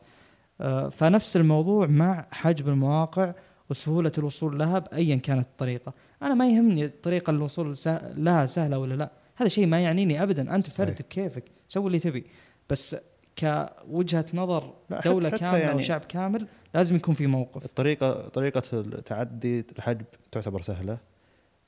[0.60, 3.34] آه، فنفس الموضوع مع حجب المواقع
[3.70, 5.92] وسهولة الوصول لها بايا كانت الطريقة.
[6.22, 7.76] أنا ما يهمني الطريقة الوصول
[8.16, 9.10] لها سهلة ولا لا.
[9.36, 10.54] هذا شيء ما يعنيني ابدا.
[10.54, 11.02] أنت فرد.
[11.02, 12.24] بكيفك سوي اللي تبي.
[12.70, 12.96] بس
[13.38, 17.64] كوجهة نظر لا، حتى- كاملة يعني- وشعب كامل لازم يكون في موقف.
[17.64, 20.98] الطريقة طريقة التعدي الحجب تعتبر سهلة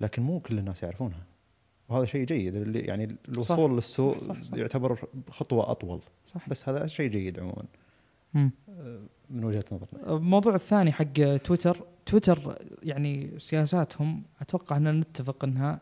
[0.01, 1.23] لكن مو كل الناس يعرفونها.
[1.89, 2.55] وهذا شيء جيد.
[2.55, 4.55] اللي يعني الوصول للسوق صح، صح.
[4.59, 4.99] يعتبر
[5.31, 6.01] خطوة أطول.
[6.35, 6.49] صح.
[6.49, 7.65] بس هذا شيء جيد عموما.
[9.31, 10.17] من وجهة نظرنا.
[10.17, 15.81] الموضوع الثاني حق تويتر تويتر يعني سياساتهم أتوقع ان نتفق أنها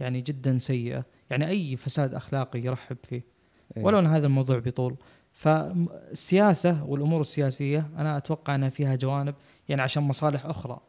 [0.00, 1.04] يعني جدا سيئة.
[1.30, 3.22] يعني أي فساد أخلاقي يرحب فيه.
[3.76, 3.84] إيه.
[3.84, 4.96] ولو أن هذا الموضوع بيطول.
[5.32, 9.34] فالسياسه والأمور السياسية أنا أتوقع أنها فيها جوانب
[9.68, 10.80] يعني عشان مصالح أخرى.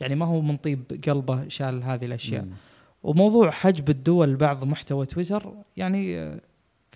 [0.00, 2.44] يعني ما هو من طيب قلبه شال هذه الأشياء.
[2.44, 2.50] مم.
[3.02, 6.36] وموضوع حجب الدول بعض محتوى تويتر يعني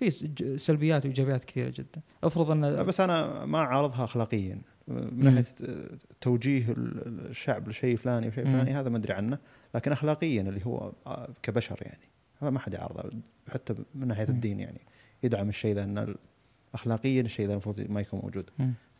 [0.09, 2.01] في سلبيات وإيجابيات كثيرة جدا.
[2.23, 4.61] افرض أن بس أنا ما أعارضها اخلاقيا.
[4.87, 5.23] من.
[5.23, 5.45] ناحية
[6.21, 8.43] توجيه ال- الشعب لشيء فلاني وشيء.
[8.43, 9.37] فلاني هذا ما أدري عنه.
[9.75, 10.91] لكن اخلاقيا اللي هو
[11.43, 12.09] كبشر يعني.
[12.41, 13.09] هذا ما حد يعارضه.
[13.49, 14.23] حتى من ناحية.
[14.29, 14.81] الدين يعني.
[15.23, 16.15] يدعم الشيء ذا إن
[16.73, 18.49] اخلاقيا الشيء ذا المفروض ما يكون موجود.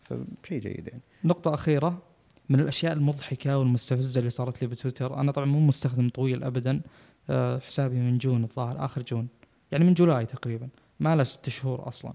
[0.02, 1.02] فشيء جيد يعني.
[1.24, 2.02] نقطة أخيرة.
[2.50, 6.82] من الأشياء المضحكة والمستفزة اللي صارت لي بتويتر أنا طبعا مو مستخدم طويل أبدا
[7.30, 9.28] آه، حسابي من June الظاهر آخر June.
[9.72, 10.68] يعني من July تقريبا.
[11.02, 12.14] ما له ست شهور أصلا.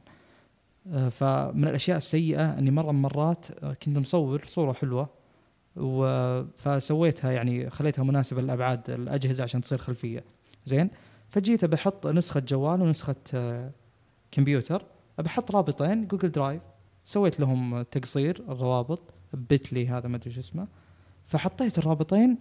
[0.93, 5.09] آه، فمن الأشياء السيئة أني مرة من مرات آه، كنت مصور صورة حلوة
[5.77, 10.25] و- فسويتها يعني خليتها مناسبة لأبعاد الأجهزة عشان تصير خلفية.
[10.65, 10.91] زين؟
[11.29, 13.71] فجيت بحط نسخة جوال ونسخة آه،
[14.31, 14.85] كمبيوتر
[15.19, 16.63] بحط رابطين Google Drive
[17.05, 19.01] سويت لهم تقصير الروابط
[19.35, 20.67] Bitly هذا ما أدري شو اسمه
[21.27, 22.39] فحطيت الرابطين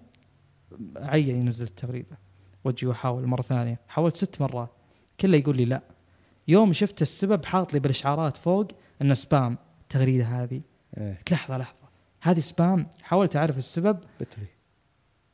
[0.97, 2.17] عيا ينزل التغريده
[2.63, 4.69] واجي واحاول مرة ثانية حاولت ست مرات.
[5.19, 5.81] كله يقول لي لا.
[6.47, 8.67] يوم شفت السبب حاط لي بالإشعارات فوق
[9.01, 10.61] إنه spam التغريده هذه.
[10.97, 11.85] قلت لحظة لحظة.
[12.21, 13.99] هذه spam حاولت أعرف السبب.
[14.19, 14.45] Bitly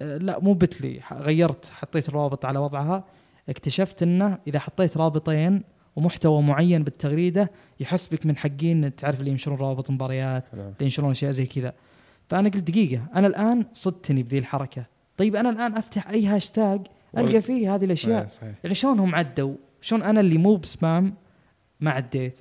[0.01, 3.03] أه، لا مو بتلي غيرت حطيت الروابط على وضعها.
[3.49, 5.63] اكتشفت إنه إذا حطيت رابطين
[5.95, 10.45] ومحتوى معين بالتغريدة يحسبك من حقين تعرف اللي ينشرون روابط مباريات.
[10.53, 11.73] اللي ينشرون أشياء زي كذا.
[12.29, 14.85] فأنا قلت دقيقة أنا الآن صدتني بذي الحركة.
[15.17, 16.87] طيب أنا الآن أفتح أي هاشتاج
[17.17, 18.27] ألقى فيه هذه الأشياء.
[18.43, 21.13] إيه، يعني شلون هم عدوا؟ شلون أنا اللي مو بسبام
[21.79, 22.39] ما عديت؟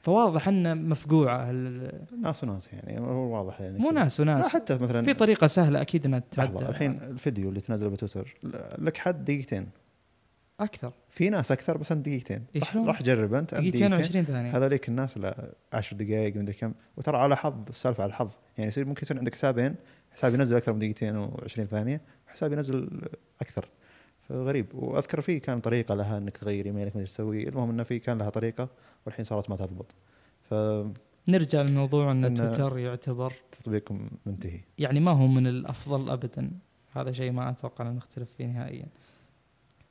[0.00, 3.78] فواضح إنه مفقوعة ال- ناس وناس يعني هو واضح يعني.
[3.78, 3.90] مو.
[3.90, 4.54] ناس وناس.
[4.54, 8.34] حتى مثلا في طريقة سهلة أكيد إنها تتعدى الحين الفيديو اللي تنزله بتويتر
[8.78, 9.68] لك حد دقيقتين.
[10.60, 10.92] أكثر.
[11.10, 12.44] في ناس أكثر بس أنت دقيقتين.
[12.56, 14.56] راح؟ راح جرب أنت دقيقتين و20 ثانية.
[14.56, 16.72] هذوليك الناس لا 10 دقائق مدري كم.
[16.96, 19.74] وترى على حظ السالفة على الحظ يعني يصير ممكن يصير عندك حسابين
[20.12, 23.00] حساب ينزل أكثر من دقيقتين و20 ثانية وحساب ينزل
[23.40, 23.68] أكثر.
[24.30, 27.48] فغريب وأذكر في كان طريقة لها إنك تغير إيميلك ما تسوي.
[27.48, 28.68] المهم إنه في كان لها طريقة
[29.06, 29.94] والحين صارت ما تضبط.
[31.28, 33.92] نرجع للموضوع إن إن- تويتر يعتبر فتطبيق
[34.26, 34.60] منتهي.
[34.78, 36.50] يعني ما هو من الأفضل ابدا.
[36.92, 38.86] هذا شيء ما أتوقع ان نختلف فيه نهائيا.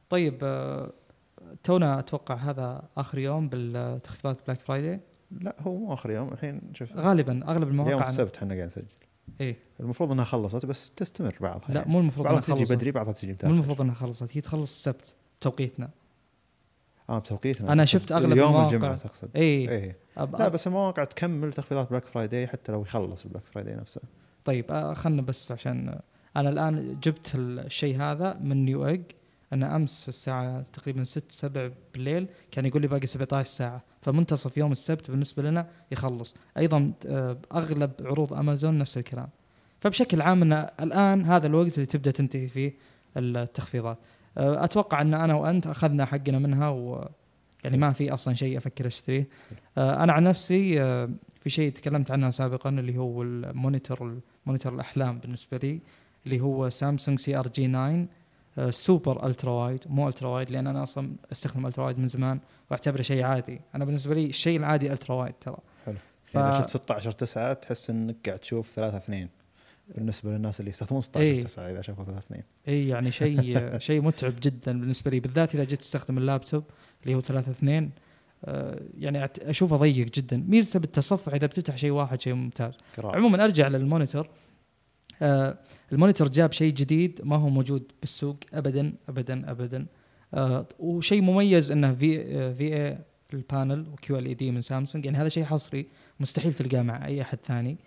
[0.10, 0.92] طيب آه،
[1.64, 5.00] تونا أتوقع هذا آخر يوم بالتخفيضات Black Friday
[5.42, 6.28] لا هو مو آخر يوم.
[6.28, 8.86] الحين شوف غالبا أغلب المواقع السبت إحنا قاعد نسجل.
[9.42, 9.56] إيه.
[9.80, 11.92] المفروض إنها خلصت بس تستمر بعضها لا يعني.
[11.92, 12.74] مو المفروض إنها بعضها تجي خلصت.
[12.74, 15.90] بدري بعضها تجي مو متاخر المفروض إنها خلصت هي تخلص السبت توقيتنا.
[17.10, 17.74] آه بتوقيتنا.
[17.74, 18.66] تقصد شفت أغلب يوم المواقع.
[18.66, 19.30] الجمعة تقصد.
[19.36, 19.96] اي إيه.
[20.18, 20.36] أب...
[20.36, 24.02] لا بس المواقع تكمل تخفيضات Black Friday حتى لو يخلص ال Black Friday نفسه.
[24.46, 26.00] طيب آه، خلنا بس عشان
[26.36, 29.02] أنا الآن جبت الشيء هذا من Newegg
[29.54, 33.84] أنا أمس الساعة تقريبا 6 7 بالليل كان يقول لي باقي 17 ساعة.
[34.02, 36.36] فمنتصف يوم السبت بالنسبة لنا يخلص.
[36.58, 39.30] أيضا آه، أغلب عروض أمازون نفس الكلام.
[39.80, 42.74] فبشكل عام إن الآن هذا الوقت اللي تبدأ تنتهي فيه
[43.18, 43.98] التخفيضات.
[44.38, 47.10] آه، أتوقع إن أنا وأنت أخذنا حقنا منها و
[47.64, 49.28] يعني ما في أصلا شيء أفكر اشتريه
[49.78, 50.74] آه، أنا عن نفسي
[51.40, 55.80] في شيء تكلمت عنه سابقا اللي هو ال monitor monitor الأحلام بالنسبة لي
[56.26, 58.08] اللي هو سامسونج CRG 9 آه،
[58.70, 62.40] super ultrawide مو ultrawide لأن أنا أصلا أستخدم ultrawide من زمان
[62.72, 63.62] وأعتبره شيء عادي.
[63.76, 65.58] أنا بالنسبة لي الشيء العادي ultrawide ترى.
[65.86, 65.96] حلو.
[66.26, 66.38] ف...
[66.38, 69.30] إذا شفت 16 9 تحس إنك قاعد تشوف 3 2
[69.96, 71.44] بالنسبة للناس اللي يستخدمون 16 إيه.
[71.44, 75.64] 9 إذا شافوا 3 2 اي يعني شيء شيء متعب جدا بالنسبة لي بالذات إذا
[75.64, 76.64] جيت استخدم اللابتوب
[77.04, 77.90] اللي هو 3 2
[78.46, 80.46] آه، يعني أشوفه ضيق جدا.
[80.48, 82.74] ميزته بالتصفح إذا بتفتح شيء واحد شيء ممتاز.
[82.98, 83.16] قراءة.
[83.16, 84.28] عموما أرجع لل monitor.
[85.22, 85.58] آه
[85.94, 89.86] ال monitor جاب شيء جديد ما هو موجود بالسوق ابدا ابدا ابدا.
[90.34, 92.98] آه وشيء مميز إنه في آه في اي
[93.34, 95.06] ال panel و QLED من سامسونج.
[95.06, 95.86] يعني هذا شيء حصري
[96.20, 97.78] مستحيل تلقاه مع أي أحد ثاني.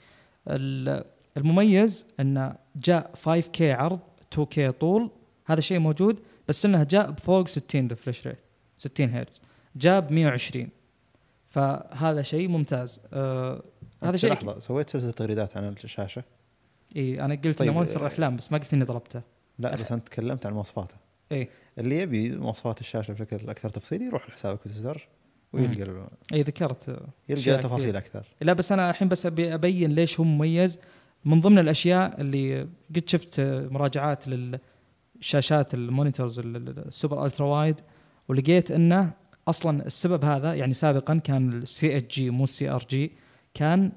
[0.49, 1.05] ال-
[1.37, 4.01] المميز إنه جاء 5K عرض
[4.35, 5.11] 2K طول
[5.47, 8.39] هذا شيء موجود بس إنه جاء بفوق 60 refresh rate
[8.79, 9.41] 60 هرتز
[9.77, 10.69] جاب 120
[11.49, 13.01] فهذا شيء ممتاز.
[13.13, 13.63] آه
[14.03, 16.23] هذا شيء لحظة سويت سلسلة تغريدات عن الشاشة؟
[16.97, 19.23] إي أنا قلت طيب، انه monitor احلام بس ما قلت إني ضربته
[19.59, 20.95] لا بس انت تكلمت عن مواصفاته.
[21.33, 21.49] إي.
[21.79, 25.09] اللي يبي مواصفات الشاشة بشكل أكثر تفصيلي يروح لحسابك تويتر
[25.53, 26.97] ويلقى إي ذكرت
[27.29, 27.97] يلقى تفاصيل.
[27.97, 28.27] أكثر.
[28.41, 30.79] لا بس أنا الحين بس أبي أبين ليش هو مميز.
[31.25, 33.41] من ضمن الأشياء اللي قد شفت
[33.71, 37.77] مراجعات للشاشات ال monitors ال- ال- ال super ultrawide
[38.29, 39.11] ولقيت إنه
[39.49, 43.13] أصلا السبب هذا يعني سابقا كان ال CHG مو ال CRG
[43.55, 43.93] كان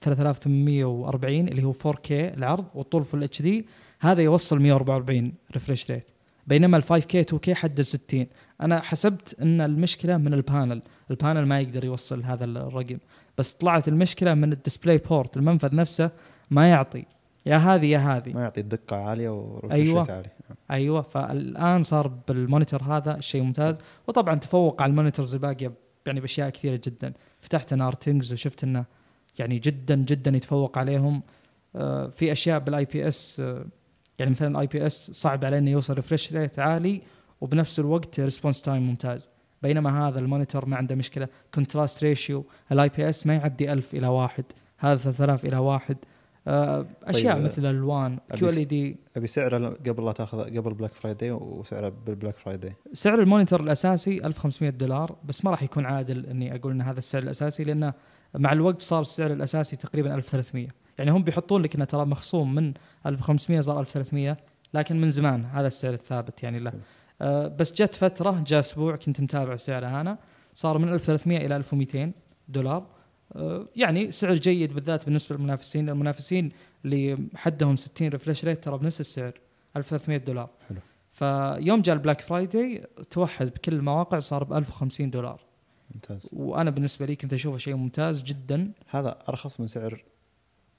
[0.00, 3.66] 3840 اللي هو 4K العرض والطول Full HD
[4.00, 6.10] هذا يوصل 144 refresh rate
[6.46, 8.26] بينما ال 5K 2K حد 60
[8.60, 12.98] أنا حسبت إن المشكلة من ال panel ال panel ما يقدر يوصل هذا الرقم.
[13.38, 16.10] بس طلعت المشكلة من ال DisplayPort المنفذ نفسه
[16.50, 17.04] ما يعطي.
[17.46, 18.32] يا هذه يا هذه.
[18.32, 20.12] ما يعطي الدقة عالية و refresh أيوة.
[20.12, 20.28] عالي.
[20.70, 21.02] أيوه.
[21.02, 23.78] فالآن صار بال monitor هذا شيء ممتاز.
[24.06, 25.72] وطبعا تفوق على ال monitors الباقية
[26.06, 27.12] يعني بأشياء كثيرة جدا.
[27.40, 28.84] فتحت أنا Rtings وشفت إنه
[29.42, 31.22] يعني جدا جدا يتفوق عليهم.
[31.76, 33.38] آه، في أشياء بال IPS
[34.18, 37.02] يعني مثلا ال IPS صعب عليه إنه يوصل refresh rate عالي
[37.40, 39.28] وبنفس الوقت response time ممتاز.
[39.62, 41.28] بينما هذا ال monitor ما عنده مشكلة.
[41.54, 44.44] contrast ratio ال IPS ما يعدي 1000 إلى واحد
[44.78, 45.96] هذا 3000 إلى واحد.
[46.48, 50.94] آه، أشياء طيب، مثل الالوان كيو ال دي أبي سعره قبل لا تاخذ قبل Black
[50.94, 55.86] Friday وسعره بال Black Friday سعر ال monitor الأساسي 1500 دولار بس ما راح يكون
[55.86, 57.92] عادل إني أقول إن هذا السعر الأساسي لأنه
[58.34, 60.68] مع الوقت صار السعر الأساسي تقريبا 1300
[60.98, 62.72] يعني هم بيحطون لك إنه ترى مخصوم من
[63.06, 64.36] 1500 صار 1300
[64.74, 66.72] لكن من زمان هذا السعر الثابت يعني له.
[67.20, 70.18] آه بس جت فترة جاء أسبوع كنت متابع سعره أنا
[70.54, 72.12] صار من 1300 إلى 1200
[72.48, 72.86] دولار.
[73.36, 76.52] آه يعني سعر جيد بالذات بالنسبة للمنافسين المنافسين
[76.84, 79.32] اللي حدهم 60 refresh rate ترى بنفس السعر
[79.76, 80.50] 1300 دولار.
[80.68, 80.78] حلو.
[81.12, 85.40] فيوم جاء ال Black Friday توحد بكل المواقع صار ب 1050 دولار.
[85.94, 90.04] ممتاز وأنا بالنسبة لي كنت أشوفه شيء ممتاز جدا هذا أرخص من سعر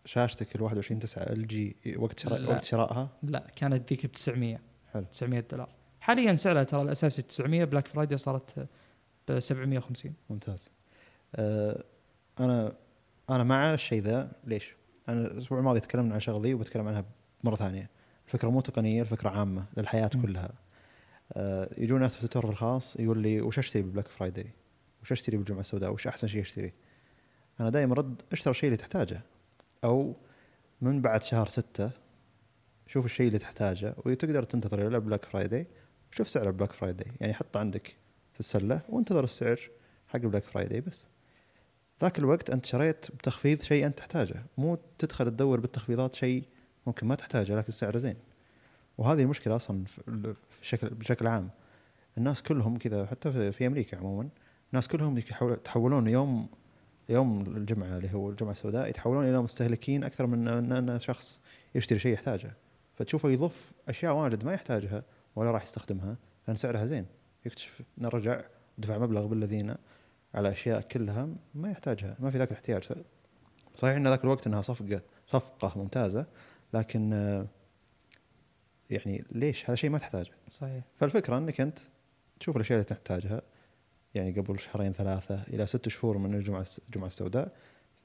[0.05, 2.49] شاشتك ال 21 9 LG وقت شراء لا.
[2.49, 4.59] وقت شرائها لا كانت ذيك ب 900
[4.93, 5.03] حلو.
[5.03, 8.67] 900 دولار حاليا سعرها ترى الأساسي 900 Black Friday صارت
[9.27, 10.69] ب 750 ممتاز
[11.35, 11.83] أه
[12.39, 12.73] أنا
[13.29, 14.75] أنا مع الشيء ذا ليش؟
[15.09, 17.05] أنا الأسبوع الماضي تكلمنا عن شغله ذي وبتكلم عنها
[17.43, 17.89] مرة ثانية
[18.27, 20.21] الفكرة مو تقنية الفكرة عامة للحياة م.
[20.21, 20.49] كلها
[21.33, 24.51] آه، يجون ناس في تويتر في الخاص يقول لي وش أشتري بال Black Friday؟
[25.03, 26.73] وش أشتري بالجمعة السوداء؟ وش أحسن شيء اشتريه؟
[27.59, 29.21] أنا دائما رد اشتري الشيء اللي تحتاجه.
[29.83, 30.15] أو
[30.81, 31.91] من بعد شهر ستة
[32.87, 35.67] شوف الشيء اللي تحتاجه وتقدر تنتظر إلى Black Friday
[36.11, 37.95] شوف سعر ال Black Friday يعني حطه عندك
[38.33, 39.59] في السلة وانتظر السعر
[40.07, 41.07] حق Black Friday بس.
[42.01, 44.43] ذاك الوقت أنت شريت بتخفيض شيء أنت تحتاجه.
[44.57, 46.43] مو تدخل تدور بالتخفيضات شيء
[46.87, 48.15] ممكن ما تحتاجه لكن سعره زين.
[48.97, 51.49] وهذه المشكلة أصلا في شكل بشكل عام.
[52.17, 54.29] الناس كلهم كذا حتى في, أمريكا عموما
[54.73, 56.49] الناس كلهم يتحولون يوم
[57.09, 61.39] يوم الجمعة اللي هو الجمعة السوداء يتحولون إلى مستهلكين أكثر من إن شخص
[61.75, 62.53] يشتري شيء يحتاجه.
[62.93, 65.03] فتشوفه يضف أشياء واجد ما يحتاجها
[65.35, 66.17] ولا راح يستخدمها
[66.47, 67.05] لأن سعرها زين.
[67.45, 68.41] يكتشف إنه رجع
[68.77, 69.75] دفع مبلغ بالذين
[70.33, 72.83] على أشياء كلها ما يحتاجها ما في ذاك الاحتياج.
[73.75, 76.25] صحيح إن ذاك الوقت إنها صفقه صفقة ممتازة
[76.73, 77.11] لكن
[78.89, 80.31] يعني ليش؟ هذا شيء ما تحتاجه.
[80.49, 80.83] صحيح.
[80.95, 81.79] فالفكرة إنك أنت
[82.39, 83.41] تشوف الأشياء اللي تحتاجها
[84.15, 87.51] يعني قبل شهرين ثلاثة إلى ست شهور من الجمعة الجمعة السوداء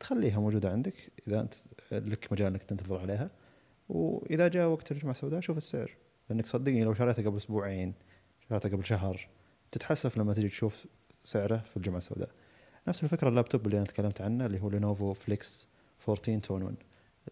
[0.01, 1.55] تخليها موجودة عندك إذا أنت
[1.93, 3.31] لك مجال إنك تنتظر عليها.
[3.89, 5.97] وإذا جاء وقت الجمعة السوداء شوف السعر.
[6.31, 7.95] لأنك صدقني لو شريتها قبل أسبوعين
[8.49, 9.29] شريتها قبل شهر
[9.73, 10.87] تتحسف لما تجي تشوف
[11.23, 12.31] سعره في الجمعة السوداء.
[12.89, 15.69] نفس الفكرة اللابتوب اللي أنا تكلمت عنه اللي هو Lenovo Flex
[16.09, 16.77] 14 2 in 1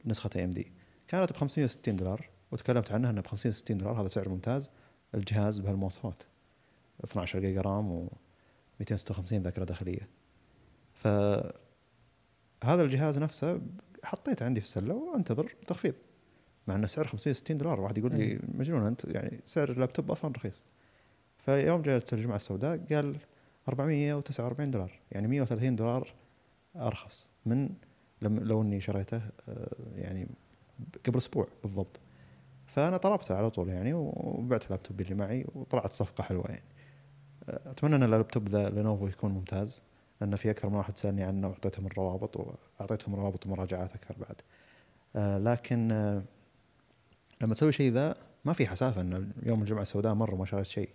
[0.04, 0.72] نسخة AMD
[1.08, 4.00] كانت ب 560 دولار وتكلمت عنها انه ب 560 دولار.
[4.00, 4.70] هذا سعر ممتاز.
[5.14, 6.22] الجهاز بهالمواصفات.
[7.04, 8.08] 12 جيجا RAM و
[8.80, 10.08] 256 ذاكرة داخلية.
[10.92, 11.06] ف
[12.64, 13.60] هذا الجهاز نفسه
[14.04, 15.94] حطيته عندي في السلة وأنتظر تخفيض.
[16.68, 20.62] مع إنه سعر 560 دولار واحد يقول لي مجنون أنت يعني سعر اللابتوب أصلا رخيص.
[21.38, 23.16] فيوم جاءت الجمعة السوداء قال
[23.68, 26.14] 449 دولار يعني 130 دولار
[26.76, 27.70] أرخص من
[28.22, 30.28] لو إني شريته آه، يعني
[31.06, 32.00] قبل أسبوع بالضبط.
[32.66, 36.64] فأنا طلبته على طول يعني وبعت اللابتوب اللي معي وطلعت صفقة حلوة يعني.
[37.48, 39.82] أتمنى أن اللابتوب ذا Lenovo يكون ممتاز
[40.20, 42.36] لأن في أكثر من واحد سألني عنه وأعطيتهم الروابط
[42.80, 44.36] واعطيتهم روابط ومراجعات أكثر بعد.
[45.16, 45.88] آه، لكن
[47.40, 50.88] لما تسوي شيء ذا ما في حسافة إن يوم الجمعة السوداء مرة ما شريت شيء.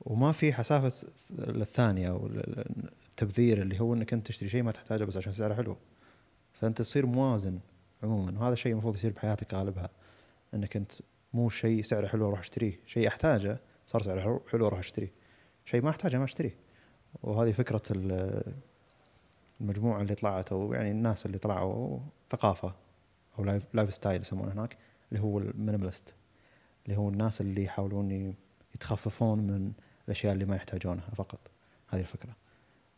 [0.00, 2.26] وما في حسافة الثانية أو
[3.10, 5.76] التبذير اللي هو إنك أنت تشتري شيء ما تحتاجه بس عشان سعره حلو.
[6.52, 7.58] فأنت تصير موازن
[8.02, 9.90] عموما وهذا الشيء المفروض يصير بحياتك غالبها.
[10.54, 10.92] إنك أنت
[11.34, 15.21] مو شيء سعره حلو أروح أشتريه شيء أحتاجه صار سعره حلو أروح أشتريه.
[15.72, 16.56] شيء ما أحتاجه ما أشتريه.
[17.22, 17.82] وهذه فكرة
[19.60, 21.98] المجموعة اللي طلعت أو يعني الناس اللي طلعوا
[22.30, 22.74] ثقافة
[23.38, 24.76] أو lifestyle يسمونه هناك
[25.12, 26.14] اللي هو ال minimalist
[26.86, 28.34] اللي هو الناس اللي يحاولون
[28.74, 29.72] يتخففون من
[30.04, 31.40] الأشياء اللي ما يحتاجونها فقط.
[31.88, 32.36] هذه الفكرة.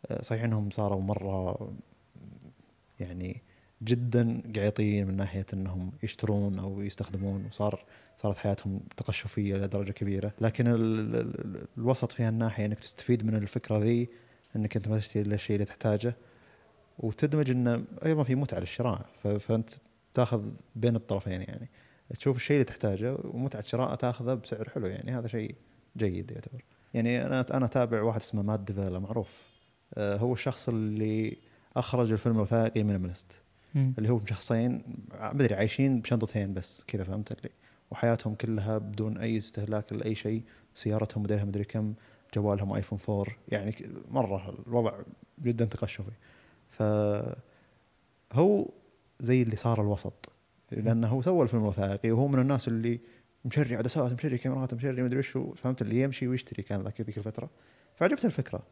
[0.06, 1.68] أه، صحيح إنهم صاروا مرة
[3.00, 3.42] يعني
[3.84, 7.84] جدا قعيطين من ناحية إنهم يشترون أو يستخدمون وصار
[8.16, 10.32] صارت حياتهم تقشفية لدرجة كبيرة.
[10.40, 14.08] لكن ال ال الوسط في هالناحية إنك تستفيد من الفكرة ذي
[14.56, 16.16] إنك أنت ما تشتري إلا الشيء اللي تحتاجه
[16.98, 19.06] وتدمج إنه أيضا في متعة للشراء.
[19.38, 19.70] فأنت
[20.14, 20.42] تأخذ
[20.76, 21.68] بين الطرفين يعني.
[22.10, 25.18] تشوف الشيء اللي تحتاجه ومتعة شراءه تأخذه بسعر حلو يعني.
[25.18, 25.54] هذا شيء
[25.96, 26.64] جيد يعتبر.
[26.94, 29.42] يعني أنا أنا أتابع واحد اسمه Matt D'Avella معروف.
[29.94, 31.36] آه، هو الشخص اللي
[31.76, 32.82] أخرج الفيلم الوثائقي
[33.74, 37.50] minimalist اللي هو شخصين ما ادري عايشين بشنطتين بس كذا فهمت اللي
[37.90, 40.42] وحياتهم كلها بدون أي استهلاك لأي شيء
[40.74, 41.94] سيارتهم موديلها مدري كم
[42.34, 43.74] جوالهم ايفون 4 يعني
[44.10, 44.92] مرة الوضع
[45.42, 46.12] جدا تقشفي.
[46.68, 46.82] ف
[48.32, 48.68] هو
[49.20, 50.32] زي اللي صار الوسط
[50.70, 53.00] لأنه هو سوى الفيلم الوثائقي وهو من الناس اللي
[53.44, 57.50] مشري عدسات مشري كاميرات مشري مدري إيش فهمت اللي يمشي ويشتري كان ذاك ذيك الفترة.
[57.96, 58.62] فعجبته الفكرة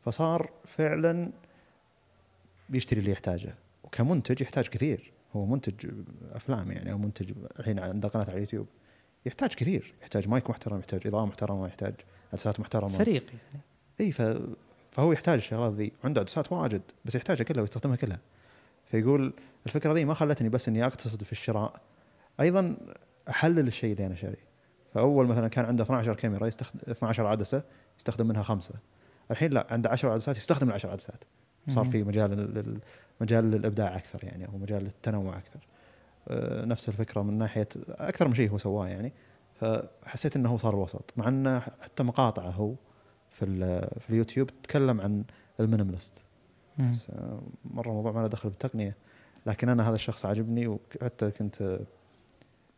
[0.00, 1.30] فصار فعلا
[2.68, 3.54] بيشتري اللي يحتاجه.
[3.92, 5.12] وكمنتج يحتاج كثير.
[5.36, 5.90] هو منتج
[6.32, 8.66] أفلام يعني أو منتج الحين عنده قناة على اليوتيوب.
[9.26, 9.94] يحتاج كثير.
[10.02, 11.94] يحتاج مايك محترم يحتاج إضاءة محترمة يحتاج
[12.32, 12.98] عدسات محترمة.
[12.98, 13.64] فريق يعني.
[14.00, 14.22] إي ف...
[14.92, 15.92] فهو يحتاج الشغلات ذي.
[16.04, 18.18] عنده عدسات واجد بس يحتاجها كلها ويستخدمها كلها.
[18.84, 19.32] فيقول
[19.66, 21.80] الفكرة ذي ما خلتني بس إني أقتصد في الشراء.
[22.40, 22.76] أيضا
[23.28, 24.50] أحلل الشيء اللي أنا شاريه.
[24.94, 27.62] فأول مثلا كان عنده 12 كاميرا يستخدم 12 عدسة
[27.98, 28.74] يستخدم منها خمسة.
[29.30, 31.24] الحين لا عنده 10 عدسات يستخدم ال 10 عدسات.
[31.68, 32.80] صار في مجال
[33.20, 35.60] مجال للإبداع أكثر يعني أو مجال للتنوع أكثر.
[36.28, 39.12] آه، نفس الفكرة من ناحية أكثر من شيء هو سواه يعني.
[39.54, 42.74] فحسيت إنه هو صار وسط مع انه حتى مقاطعه هو
[43.30, 43.46] في
[44.00, 45.24] في اليوتيوب تتكلم عن
[45.60, 46.22] ال minimalist.
[47.10, 48.96] آه، مرة موضوع ما له دخل بالتقنية.
[49.46, 51.80] لكن أنا هذا الشخص عجبني وحتى كنت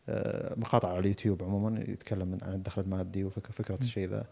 [0.09, 4.26] آه، مقاطع على اليوتيوب عموما يتكلم عن الدخل المادي وفكره الشيء ذا.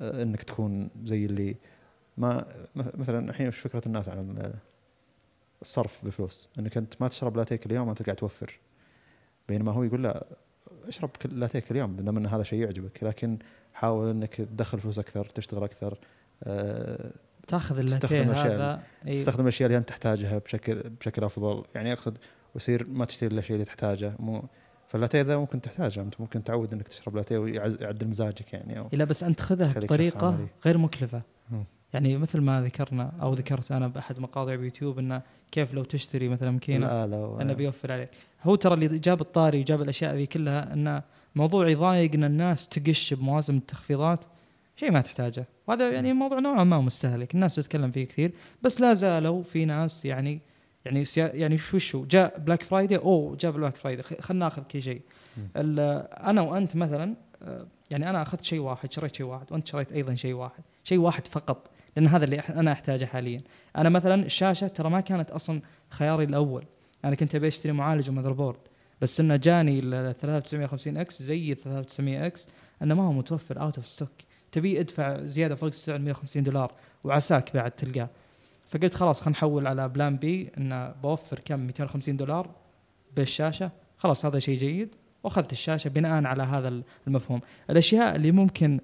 [0.00, 1.56] إنك تكون زي اللي
[2.16, 4.52] ما مثلا الحين وش فكرة الناس عن
[5.62, 6.48] الصرف بفلوس.
[6.58, 8.58] إنك أنت ما تشرب لاتيك اليوم انت قاعد توفر.
[9.48, 10.26] بينما هو يقول لا
[10.88, 13.04] اشرب كل لاتيه كل يوم دام ان هذا شيء يعجبك.
[13.04, 13.38] لكن
[13.74, 15.98] حاول إنك تدخل فلوس أكثر تشتغل أكثر
[16.44, 17.10] آه،
[17.46, 19.12] تأخذ تستخدم هذا إيه.
[19.14, 21.64] تستخدم الأشياء اللي أنت تحتاجها بشكل بشكل أفضل.
[21.74, 22.18] يعني أقصد
[22.54, 24.16] ويصير ما تشتري الأشياء اللي تحتاجها.
[24.18, 24.44] مو
[24.88, 26.02] فاللاتيه ذا ممكن تحتاجها.
[26.02, 30.48] أنت ممكن تعود إنك تشرب لاتيه ويعدل مزاجك يعني أو لا بس انت خذها بطريقة.
[30.64, 31.22] غير مكلفة.
[31.96, 35.22] يعني مثل ما ذكرنا أو ذكرت أنا بأحد مقاطع بيوتيوب إنه
[35.52, 37.04] كيف لو تشتري مثلا ماكينه
[37.40, 38.08] إنه بيوفر عليك.
[38.42, 41.02] هو ترى اللي جاب الطاري وجاب الأشياء ذي كلها إنه
[41.34, 44.24] موضوع يضايق إن الناس تقش بمواسم التخفيضات
[44.76, 45.46] شيء ما تحتاجه.
[45.66, 47.34] وهذا يعني موضوع نوعا ما مستهلك.
[47.34, 48.32] الناس تتكلم فيه كثير.
[48.62, 50.40] بس لا زالوا في ناس يعني
[50.84, 54.82] يعني سيا يعني شو شو جاء Black Friday أوه جاء Black Friday خلينا ناخذ كل
[54.82, 55.00] شيء.
[55.56, 60.14] أنا وأنت مثلا آه، يعني أنا أخذت شيء واحد شريت شيء واحد وأنت شريت أيضا
[60.14, 60.62] شيء واحد.
[60.84, 61.70] شيء واحد فقط.
[61.96, 63.42] لأن هذا اللي أنا أحتاجه حاليا.
[63.76, 66.64] أنا مثلا الشاشة ترى ما كانت أصلا خياري الأول.
[67.04, 68.58] أنا كنت أبي أشتري معالج و motherboard.
[69.00, 72.48] بس إنه جاني ال 3950 X زي ال 3900 X
[72.82, 74.10] إنه ما هو متوفر out of stock
[74.52, 76.72] تبي ادفع زيادة فوق السعر 150 دولار
[77.04, 78.08] وعساك بعد تلقاه.
[78.68, 82.50] فقلت خلاص خلينا نحول على plan B إنه بوفر كم 250 دولار
[83.16, 83.70] بالشاشة.
[83.98, 84.94] خلاص هذا شيء جيد.
[85.24, 87.40] وأخذت الشاشة بناء على هذا المفهوم.
[87.70, 88.80] الأشياء اللي ممكن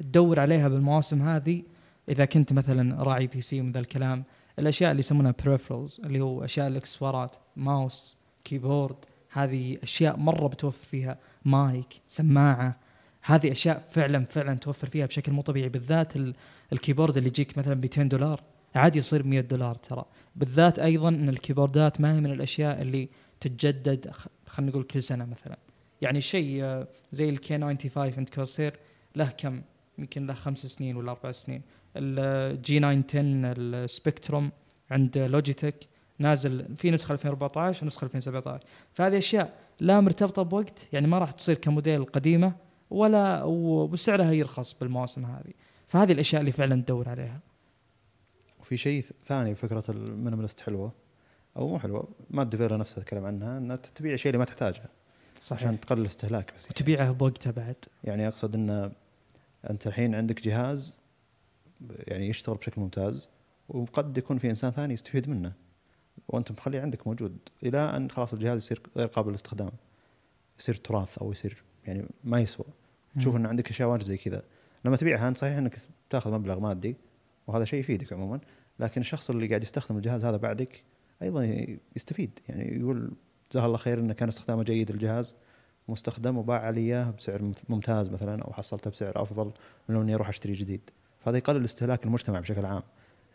[0.00, 1.62] تدور عليها بالمواسم هذه
[2.10, 4.24] إذا كنت مثلا راعي PC من ذا الكلام
[4.58, 8.96] الأشياء اللي يسمونها peripherals اللي هو أشياء الاكسسوارات mouse keyboard
[9.32, 12.76] هذه أشياء مرة بتوفر فيها مايك سماعة
[13.22, 16.34] هذه أشياء فعلا فعلا توفر فيها بشكل مو طبيعي بالذات ال-
[16.72, 18.40] ال keyboard اللي يجيك مثلا 200 دولار
[18.74, 20.04] عادي يصير 100 دولار ترى.
[20.36, 23.08] بالذات أيضا إن الكيبوردات ما هي من الأشياء اللي
[23.40, 24.10] تتجدد
[24.46, 25.58] خلينا نقول كل سنة مثلا.
[26.02, 28.78] يعني شيء آه، زي ال K 95 عند كورسير
[29.16, 29.62] له كم؟
[29.98, 31.62] يمكن له خمس سنين ولا أربع سنين.
[31.96, 34.50] ال G 910 ال Spectrum
[34.90, 35.74] عند لوجيتك
[36.18, 41.54] نازل في نسخة 2014 ونسخة 2017 فهذه أشياء لا مرتبطة بوقت يعني ما راح تصير
[41.54, 42.52] كموديل قديمة
[42.90, 45.52] ولا وسعرها يرخص بالمواسم هذه.
[45.86, 47.40] فهذه الأشياء اللي فعلا تدور عليها.
[48.60, 50.92] وفي شيء ثاني فكرة ال minimalist حلوة
[51.56, 54.82] أو مو حلوة ما الديفيلر نفسها تتكلم عنها إنها تبيع الشيء اللي ما تحتاجه.
[55.42, 55.62] صحيح.
[55.62, 56.74] عشان تقلل الاستهلاك بس يعني.
[56.76, 57.76] وتبيعها بوقتها بعد.
[58.04, 58.92] يعني أقصد إن
[59.70, 60.99] أنت الحين عندك جهاز
[61.88, 63.28] يعني يشتغل بشكل ممتاز
[63.68, 65.52] وقد يكون في إنسان ثاني يستفيد منه.
[66.28, 69.70] وانت مخليه عندك موجود إلى أن خلاص الجهاز يصير غير قابل للاستخدام.
[70.58, 72.66] يصير تراث أو يصير يعني ما يسوى.
[73.16, 74.42] تشوف إن عندك أشياء واجد زي كذا.
[74.84, 75.78] لما تبيعها انت صحيح إنك
[76.10, 76.96] تاخذ مبلغ مادي
[77.46, 78.40] وهذا شيء يفيدك عموما.
[78.80, 80.84] لكن الشخص اللي قاعد يستخدم الجهاز هذا بعدك
[81.22, 81.44] أيضا
[81.96, 82.30] يستفيد.
[82.48, 83.10] يعني يقول
[83.52, 85.34] جزاه الله خير إنه كان استخدامه جيد للجهاز
[85.88, 89.52] مستخدم وباع لي إياه بسعر ممت- ممتاز مثلا أو حصلته بسعر أفضل
[89.88, 90.90] من إني أروح أشتري جديد.
[91.20, 92.82] فهذا يقلل استهلاك المجتمع بشكل عام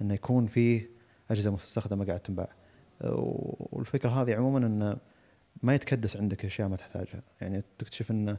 [0.01, 0.89] إنه يكون فيه
[1.31, 2.49] أجهزة مستخدمة قاعد تنباع.
[3.71, 4.97] والفكرة هذه عموما انه
[5.63, 7.21] ما يتكدس عندك أشياء ما تحتاجها.
[7.41, 8.37] يعني تكتشف إن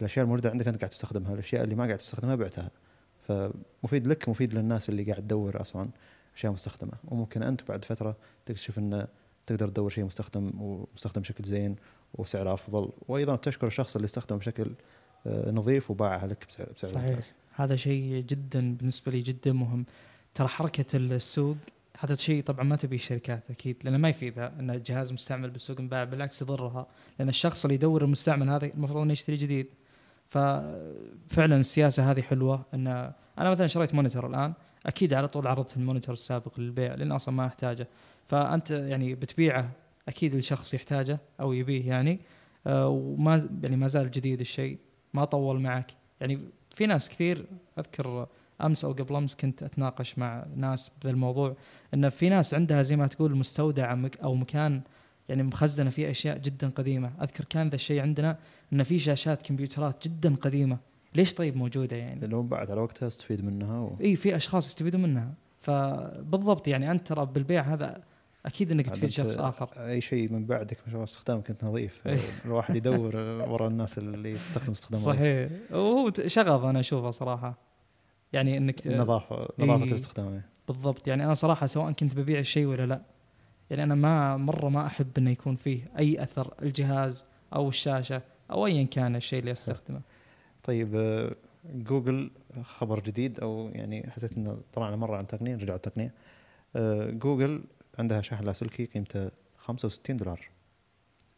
[0.00, 2.70] الأشياء الموجودة عندك أنت قاعد تستخدمها الأشياء اللي ما قاعد تستخدمها بعتها.
[3.22, 5.88] فمفيد لك مفيد للناس اللي قاعد تدور أصلا
[6.36, 6.92] أشياء مستخدمة.
[7.04, 8.16] وممكن أنت بعد فترة
[8.46, 9.06] تكتشف إن
[9.46, 11.76] تقدر تدور شيء مستخدم ومستخدم بشكل زين
[12.14, 12.90] وسعره أفضل.
[13.08, 14.74] وأيضا تشكر الشخص اللي استخدمه بشكل
[15.26, 17.10] آه، نظيف وباعها لك بسعر صحيح.
[17.10, 17.34] ممتاز.
[17.58, 19.86] هذا شيء جدا بالنسبة لي جدا مهم.
[20.34, 21.56] ترى حركة السوق
[21.98, 26.04] هذا الشيء طبعا ما تبي الشركات أكيد لأنه ما يفيدها إن الجهاز مستعمل بالسوق انباع
[26.04, 26.86] بالعكس يضرها.
[27.18, 29.66] لأن الشخص اللي يدور المستعمل هذا المفروض إنه يشتري جديد.
[30.26, 32.86] ففعلا السياسة هذه حلوة إن
[33.38, 34.52] أنا مثلا شريت monitor الآن
[34.86, 37.88] أكيد على طول عرضت ال monitor السابق للبيع لأن أصلا ما أحتاجه.
[38.26, 39.70] فأنت يعني بتبيعه
[40.08, 42.20] أكيد الشخص يحتاجه أو يبيه يعني.
[42.66, 44.78] آه، وما يعني ما زال جديد الشيء
[45.14, 45.92] ما طول معك.
[46.20, 46.40] يعني
[46.78, 47.44] في ناس كثير
[47.78, 48.26] أذكر
[48.60, 51.56] أمس أو قبل أمس كنت أتناقش مع ناس بهذا الموضوع
[51.94, 54.82] إن في ناس عندها زي ما تقول مستودع أو مكان
[55.28, 57.12] يعني مخزنة فيه أشياء جدا قديمة.
[57.22, 58.38] أذكر كان ذا الشيء عندنا
[58.72, 60.78] إن في شاشات كمبيوترات جدا قديمة.
[61.14, 63.96] ليش طيب موجودة يعني؟ لأنه بعد على وقتها استفيد منها و...
[64.00, 65.32] إي في أشخاص يستفيدون منها.
[65.60, 68.02] فبالضبط يعني أنت ترى بالبيع هذا
[68.46, 72.06] أكيد إنك تفيد شخص آخر أي شيء من بعدك ما شاء الله استخدامك أنت نظيف
[72.06, 72.18] إيه.
[72.44, 73.16] الواحد يدور
[73.48, 75.00] وراء الناس اللي تستخدم استخدام.
[75.00, 77.58] صحيح وهو شغف أنا أشوفه صراحة
[78.32, 79.90] يعني إنك النظافه نظافه إيه.
[79.90, 80.44] الاستخدام إيه.
[80.68, 83.02] بالضبط يعني أنا صراحة سواء كنت ببيع الشيء ولا لا
[83.70, 87.24] يعني أنا ما مرة ما أحب إنه يكون فيه أي أثر الجهاز
[87.54, 90.00] أو الشاشة أو ايا كان الشيء اللي أستخدمه
[90.64, 91.34] طيب آه،
[91.64, 92.30] جوجل
[92.62, 96.14] خبر جديد أو يعني حسيت إنه طلعنا مرة عن تقنية رجع التقنية
[97.10, 97.62] جوجل
[97.98, 100.48] عندها شاحن لاسلكي قيمته 65 دولار.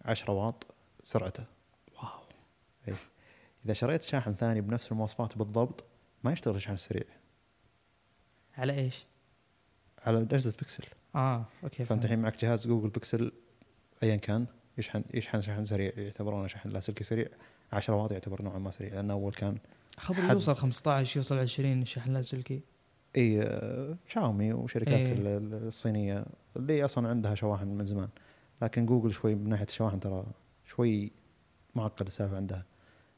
[0.05, 0.67] 10 واط
[1.03, 1.45] سرعته.
[1.97, 2.21] Wow.
[2.89, 2.97] إيه.
[3.65, 5.85] إذا شريت شاحن ثاني بنفس المواصفات بالضبط
[6.25, 7.05] ما يشتغل الشحن السريع
[8.57, 9.07] على إيش؟
[9.99, 10.85] على أجهزة بيكسل.
[11.15, 12.05] آه okay فأنت.
[12.05, 13.33] الحين معك جهاز جوجل بيكسل
[14.03, 14.47] ايا كان
[14.79, 17.29] يشحن يشحن شحن سريع يعتبرونه شحن لاسلكي سريع.
[17.73, 19.59] 10 واط يعتبر نوعا ما سريع لأنه أول كان
[19.99, 22.61] خبر يوصل 15 يوصل 20 شحن لاسلكي
[23.17, 23.49] إي
[24.09, 25.13] شاومي وشركات إيه.
[25.13, 26.25] ال- ال- الصينية
[26.57, 28.09] اللي أصلا عندها شواحن من زمان.
[28.63, 30.25] لكن جوجل شوي من ناحية الشواحن ترى
[30.67, 31.13] شوي
[31.75, 32.65] معقد السالفة عندها.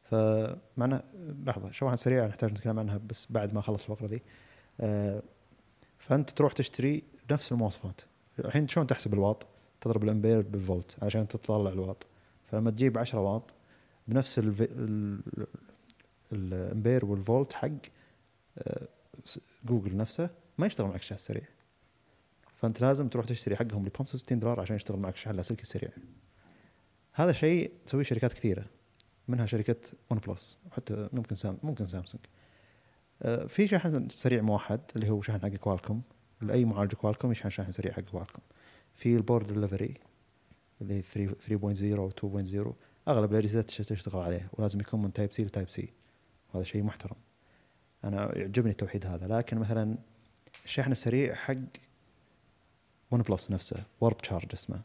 [0.05, 1.01] فمعنى
[1.47, 4.23] لحظة شواحن سريعة نحتاج نتكلم عنها بس بعد ما أخلص الفقرة ذي.
[4.81, 5.23] آه،
[5.99, 8.01] فأنت تروح تشتري نفس المواصفات.
[8.39, 9.47] الحين شلون تحسب الواط؟
[9.81, 12.07] تضرب الامبير بالفولت عشان تطلع الواط.
[12.51, 13.43] فلما تجيب 10 واط
[14.09, 14.41] بنفس.
[16.33, 17.69] الامبير والفولت حق
[18.59, 18.89] آه،
[19.65, 21.43] جوجل نفسه ما يشتغل معك الشحن السريع
[22.57, 25.91] فأنت لازم تروح تشتري حقهم ب 65 دولار عشان يشتغل معك شحن لاسلكي سريع
[27.13, 28.65] هذا شيء تسويه شركات كثيرة
[29.29, 29.77] منها شركة
[30.11, 32.25] ون بلس وحتى ممكن سام ممكن سامسونج.
[33.23, 36.03] آه، في شحن سريع موحد اللي هو شحن حق كوالكوم.
[36.41, 38.43] لأي معالج كوالكوم يشحن شحن سريع حق كوالكوم.
[38.95, 39.95] في ال Power Delivery
[40.81, 42.75] اللي هي 3 3.0 أو 2.0
[43.09, 45.93] أغلب الأجهزة تش- تشتغل عليه ولازم يكون من Type-C ل Type-C
[46.55, 47.17] وهذا شيء محترم.
[48.05, 49.99] أنا يعجبني التوحيد هذا لكن مثلا
[50.65, 51.55] الشحن السريع حق
[53.11, 54.81] ون بلس نفسه Warp Charge اسمه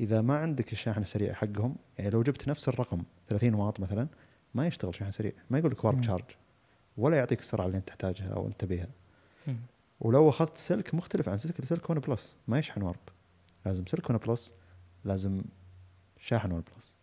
[0.00, 4.08] إذا ما عندك الشاحن السريع حقهم يعني لو جبت نفس الرقم 30 واط مثلا
[4.54, 6.02] ما يشتغل شاحن سريع ما يقول لك Warp مم.
[6.02, 6.24] Charge
[6.96, 8.88] ولا يعطيك السرعة اللي أنت تحتاجها أو انت تبيها
[9.46, 9.56] مم.
[10.00, 13.00] ولو أخذت سلك مختلف عن سلك سلك ون بلس ما يشحن Warp
[13.66, 14.54] لازم سلك ون بلس
[15.04, 15.42] لازم
[16.20, 16.96] شاحن ون بلس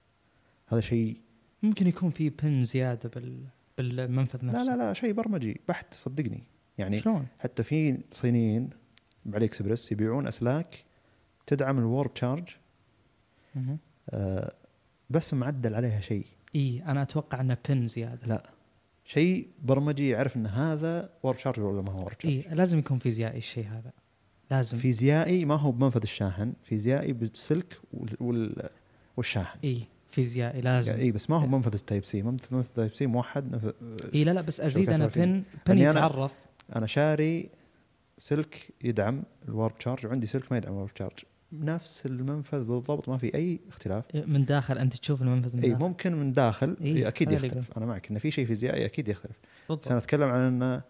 [0.68, 1.22] هذا شيء
[1.64, 3.44] ممكن يكون في pin زيادة بال
[3.82, 4.76] بالمنفذ لا نفسه.
[4.76, 6.44] لا لا شيء برمجي بحت صدقني.
[6.78, 8.70] يعني شلون؟ حتى في صينيين
[9.26, 10.86] بعلي اكسبرس يبيعون أسلاك
[11.48, 12.48] تدعم ال Warp Charge.
[14.10, 14.54] آه
[15.10, 16.26] بس معدل عليها شيء.
[16.56, 18.28] إي أنا أتوقع إنه pin زيادة.
[18.28, 18.50] لا
[19.06, 22.98] شيء برمجي يعرف إن هذا Warp Charge ولا ما هو Warp Charge اي لازم يكون
[22.98, 23.92] فيزيائي الشيء هذا.
[24.52, 24.78] لازم.
[24.78, 27.80] فيزيائي ما هو بمنفذ الشاحن فيزيائي بالسلك
[28.20, 28.70] وال
[29.18, 29.60] والشاحن.
[29.64, 29.84] إي.
[30.12, 33.72] فيزيائي لازم اي بس ما هو بمنفذ ال Type-C منفذ منفذ ال Type-C موحد نفذ
[34.16, 35.07] اي لا لا بس أزيد أنا.
[35.08, 36.32] pin pin لأني أنا- يتعرف.
[36.76, 37.49] أنا شاري
[38.18, 41.20] سلك يدعم ال Warp Charge وعندي سلك ما يدعم ال Warp Charge
[41.53, 44.03] نفس المنفذ بالضبط ما في أي اختلاف.
[44.16, 45.82] من داخل أنت تشوف المنفذ من اي داخل.
[45.84, 47.78] ممكن من داخل إي، إيه أكيد يختلف.
[47.78, 49.32] أنا معك انه في شيء فيزيائي أكيد يختلف.
[49.39, 50.82] بس بالضبط أنا أتكلم عن إنه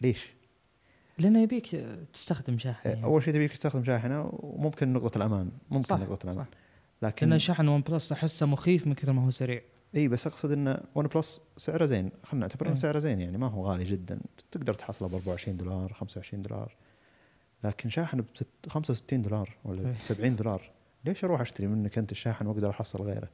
[0.00, 0.26] ليش؟
[1.18, 1.76] لأنه يبيك
[2.12, 3.04] تستخدم شاحن يعني.
[3.04, 6.44] أول شيء تبيك تستخدم شاحنة وممكن نقطة الأمان ممكن صح، نقطة الأمان.
[6.44, 6.50] صح.
[7.02, 9.60] لكن لأن شحن ون بلس أحسه مخيف من كثر ما هو سريع.
[9.96, 12.10] إي بس أقصد انه ون بلس سعره زين.
[12.24, 12.80] خلينا نعتبر انه إيه.
[12.80, 14.20] سعره زين يعني ما هو غالي جدا.
[14.52, 16.74] تقدر تحصله ب 24 دولار 25 دولار.
[17.64, 18.26] لكن شاحن ب
[18.68, 19.92] 65 دولار ولا إيه.
[19.92, 20.70] ب 70 دولار.
[21.04, 23.28] ليش أروح أشتري منك أنت الشاحن وأقدر أحصل غيره؟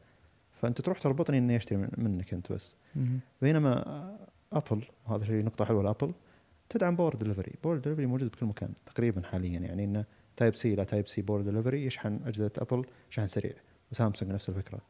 [0.63, 2.77] فأنت تروح تربطني إني أشتري من- منك أنت بس.
[3.43, 3.85] بينما
[4.53, 6.13] أبل وهذا شيء نقطة حلوة لأبل
[6.69, 7.53] تدعم Power Delivery.
[7.65, 10.05] Power Delivery موجود بكل مكان تقريبا حاليا يعني إنه
[10.41, 13.53] Type-C ل Type-C Power Delivery يشحن أجهزة ابل شحن سريع
[13.93, 14.81] وسامسونج نفس الفكرة.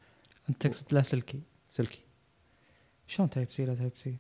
[0.49, 2.01] أنت تقصد لاسلكي سلكي؟
[3.07, 4.17] شلون Type-C ل Type-C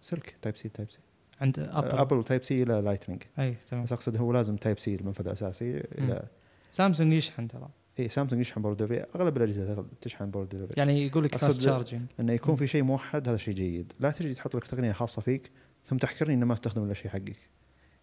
[0.00, 0.98] سلك Type-C Type-C
[1.40, 3.84] عند ابل ابل Type-C إلى Lightning أي تمام.
[3.84, 6.26] بس أقصد هو لازم Type-C المنفذ الأساسي إلى
[6.70, 7.68] سامسونج يشحن ترى.
[7.98, 12.02] إي سامسونج يشحن Power Delivery أغلب الأجهزة تشحن Power Delivery يعني يقول لك fast charging
[12.20, 13.92] إنه يكون في شيء موحد هذا شيء جيد.
[14.00, 15.50] لا تجي تحط لك تقنية خاصة فيك
[15.84, 17.48] ثم تحكرني إنه ما استخدم إلا شيء حقك.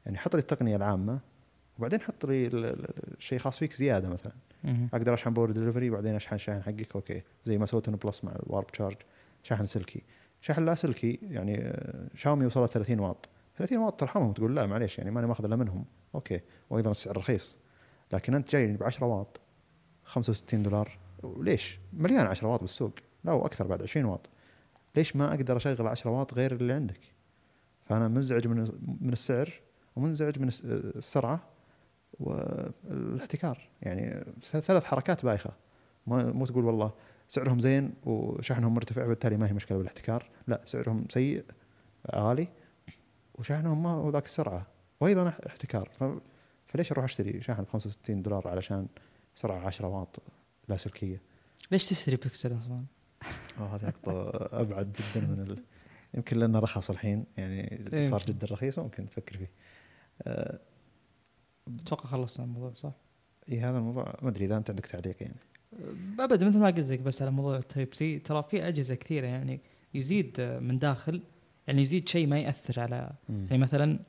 [0.05, 1.19] يعني حط لي التقنية العامة
[1.79, 4.33] وبعدين حط لي ال- ال- الشيء خاص فيك زيادة مثلا.
[4.93, 7.21] أقدر أشحن Power Delivery بعدين أشحن شاحن حقك okay.
[7.45, 8.95] زي ما سوت ون بلس مع ال Warp Charge
[9.43, 10.03] شاحن سلكي
[10.41, 13.29] شاحن لا سلكي يعني آه، شاومي وصلت 30 واط.
[13.57, 15.85] 30 واط ترحمهم تقول لا معليش يعني ماني ماخذ إلا منهم.
[16.15, 16.39] Okay.
[16.69, 17.55] وأيضا السعر رخيص.
[18.13, 19.39] لكن أنت جاي ب 10 واط
[20.05, 20.97] 65 دولار.
[21.37, 22.91] ليش؟ مليان 10 واط بالسوق.
[23.23, 24.29] لا وأكثر بعد 20 واط.
[24.95, 26.99] ليش ما أقدر أشغل 10 واط غير اللي عندك؟
[27.85, 28.57] فأنا منزعج من
[29.01, 29.49] من السعر
[29.95, 31.41] ومنزعج من الس- السرعة
[32.19, 35.51] والاحتكار يعني ثلاث حركات بايخة
[36.07, 36.91] مو تقول والله
[37.27, 41.45] سعرهم زين وشحنهم مرتفع بالتالي ما هي مشكلة بالاحتكار لا سعرهم سيء
[42.13, 42.47] عالي
[43.35, 44.67] وشحنهم ما هو ذاك السرعة
[44.99, 45.89] وأيضا أح- احتكار.
[46.67, 48.87] فليش أروح أشتري شاحن ب 65 دولار علشان
[49.35, 50.19] سرعة 10 واط
[50.69, 51.21] لاسلكيه
[51.71, 52.83] ليش تشتري بيكسل أصلا؟
[53.59, 54.29] آه، هذه نقطة
[54.61, 55.63] أبعد جدا من ال...
[56.13, 58.09] يمكن لأنه رخص الحين يعني إيه.
[58.09, 59.49] صار جدا رخيص ممكن تفكر فيه.
[61.67, 62.91] آه أتوقع خلصنا الموضوع صح؟
[63.51, 65.35] إي هذا الموضوع ما أدري إذا أنت عندك تعليق يعني.
[66.19, 69.59] ابدا مثل ما قلت لك بس على موضوع ال Type-C ترى في أجهزة كثيرة يعني
[69.93, 71.21] يزيد من داخل
[71.67, 73.45] يعني يزيد شيء ما يأثر على مم.
[73.49, 73.99] يعني مثلا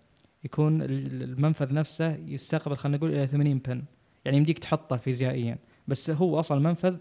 [0.45, 3.83] يكون ال- المنفذ نفسه يستقبل خلينا نقول إلى 80 pin
[4.25, 6.97] يعني يمديك تحطه فيزيائيا بس هو أصلا المنفذ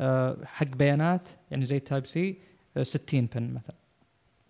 [0.00, 2.38] آه، حق بيانات يعني زي ال Type-C
[2.76, 3.74] آه، 60 pin مثلا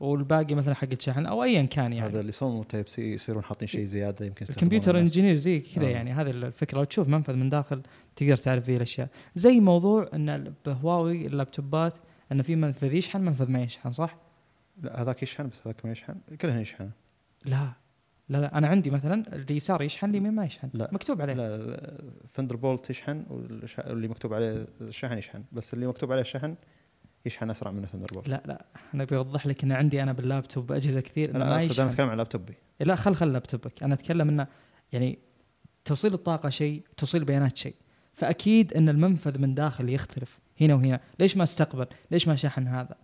[0.01, 2.11] والباقي مثلا حق الشحن أو ايا كان يعني.
[2.11, 4.99] هذا اللي يصمموا Type-C يصيرون حاطين شيء زيادة يمكن ال computer.
[4.99, 5.89] engineer زي كذا آه.
[5.89, 6.13] يعني.
[6.13, 6.79] هذه الفكرة.
[6.79, 7.83] لو تشوف منفذ من داخل
[8.17, 9.09] تقدر تعرف ذي الأشياء.
[9.35, 11.95] زي موضوع إن بهواوي اللابتوبات
[12.33, 14.17] إن في منفذ يشحن منفذ ما يشحن صح؟
[14.83, 16.15] لا هذاك يشحن بس هذاك ما يشحن.
[16.41, 16.91] كلهن يشحن.
[17.45, 17.73] لا.
[18.29, 18.59] لا لا.
[18.59, 20.71] أنا عندي مثلا اليسار يشحن اليمين ما يشحن.
[20.75, 20.91] لا.
[20.93, 21.35] مكتوب عليه.
[21.35, 25.45] لا Thunderbolt يشحن واللي مكتوب عليه الشحن يشحن.
[25.53, 26.55] بس اللي مكتوب عليه الشحن
[27.27, 28.65] يشحن اسرع من Thunderbolt لا لا
[28.95, 32.55] أنا بيوضح لك إن عندي أنا باللابتوب اجهزه كثير ما أقصد أنا أتكلم عن لابتوبي.
[32.81, 33.83] لا خل خل لابتوبك.
[33.83, 34.47] أنا أتكلم إنه
[34.93, 35.19] يعني
[35.85, 37.75] توصيل الطاقة شيء توصيل البيانات شيء.
[38.13, 41.01] فأكيد إن المنفذ من داخل يختلف هنا وهنا.
[41.19, 42.97] ليش ما استقبل؟ ليش ما شحن هذا؟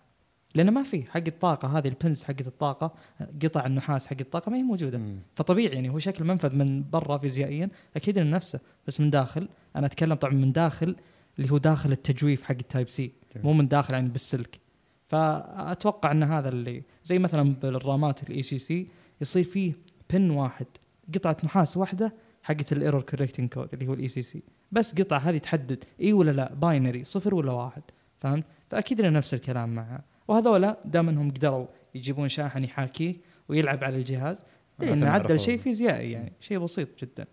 [0.55, 1.03] لأنه ما في.
[1.03, 2.95] حق الطاقة هذه ال pins حقت الطاقة
[3.43, 4.99] قطع النحاس حق الطاقة ما هي موجودة.
[4.99, 5.19] مم.
[5.35, 7.71] فطبيعي يعني هو شكل منفذ من برا فيزيائيا.
[7.97, 9.49] أكيد إنه نفسه بس من داخل.
[9.77, 10.97] أنا أتكلم طبعا من داخل.
[11.39, 13.12] اللي هو داخل التجويف حق ال Type-C.
[13.37, 14.61] مو من داخل يعني بالسلك.
[15.05, 18.89] فأتوقع إن هذا اللي زي مثلا بالرامات ال ECC
[19.20, 19.72] يصير فيه
[20.11, 20.66] pin واحد
[21.14, 25.39] قطعة نحاس واحدة حقت ال error correcting code اللي هو ال ECC بس قطعة هذه
[25.39, 27.82] تحدد إي ولا لا binary صفر ولا واحد
[28.18, 30.05] فهمت؟ فأكيد إنه نفس الكلام معها.
[30.28, 33.14] وهذولا دام انهم قدروا يجيبون شاحن يحاكيه
[33.49, 34.45] ويلعب على الجهاز
[34.78, 35.41] لأن معناته عدل.
[35.41, 37.26] شيء فيزيائي يعني شيء بسيط جدا.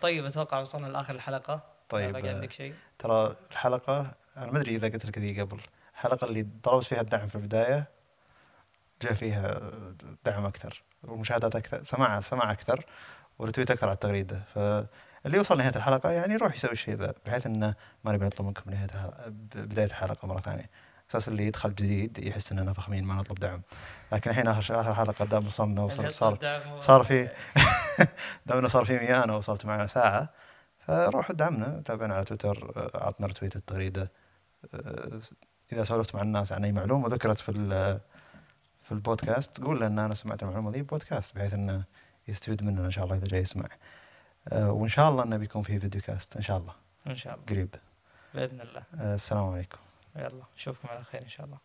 [0.00, 1.75] طيب أتوقع وصلنا لآخر الحلقة.
[1.88, 5.60] طيب باقي عندك شيء؟ ترى الحلقة أنا ما أدري إذا قلت لك ذي قبل
[5.94, 7.84] الحلقة اللي ضربت فيها الدعم في البداية
[9.02, 9.60] جاء فيها
[10.24, 12.84] دعم أكثر ومشاهدات أكثر سماع سماع أكثر
[13.38, 14.42] ورتويت أكثر على التغريدة.
[14.54, 17.74] فاللي يوصل نهايه الحلقة يعني يروح يسوي الشيء ذا بحيث انه
[18.04, 20.70] ما نبي نطلب منكم نهاية الحلقة- بداية الحلقة مرة ثانية.
[21.10, 23.62] أساس اللي يدخل جديد يحس إننا فخمين ما نطلب دعم.
[24.12, 26.38] لكن الحين آخر آخر حلقة دام وصلنا وصل صار
[26.80, 27.28] صار في
[28.46, 30.28] دام انه صار في ميانه وصلت معنا ساعة.
[30.86, 34.10] فروحوا دعمنا تابعنا على تويتر آه، عطنا رتويت التغريدة.
[34.74, 35.20] آه،
[35.72, 37.52] إذا سولفت مع الناس عن أي معلومة ذكرت في
[38.82, 41.84] في البودكاست قول له ان أنا سمعت المعلومة ذي بودكاست بحيث إنه
[42.28, 43.68] يستفيد مننا إن شاء الله إذا جاي يسمع.
[44.48, 46.72] آه، وإن شاء الله إنه بيكون في فيديو كاست إن شاء الله.
[47.06, 47.46] إن شاء الله.
[47.46, 47.74] قريب.
[48.34, 48.82] بإذن الله.
[48.94, 49.78] آه، السلام عليكم.
[50.16, 51.58] يلا نشوفكم على خير إن شاء الله.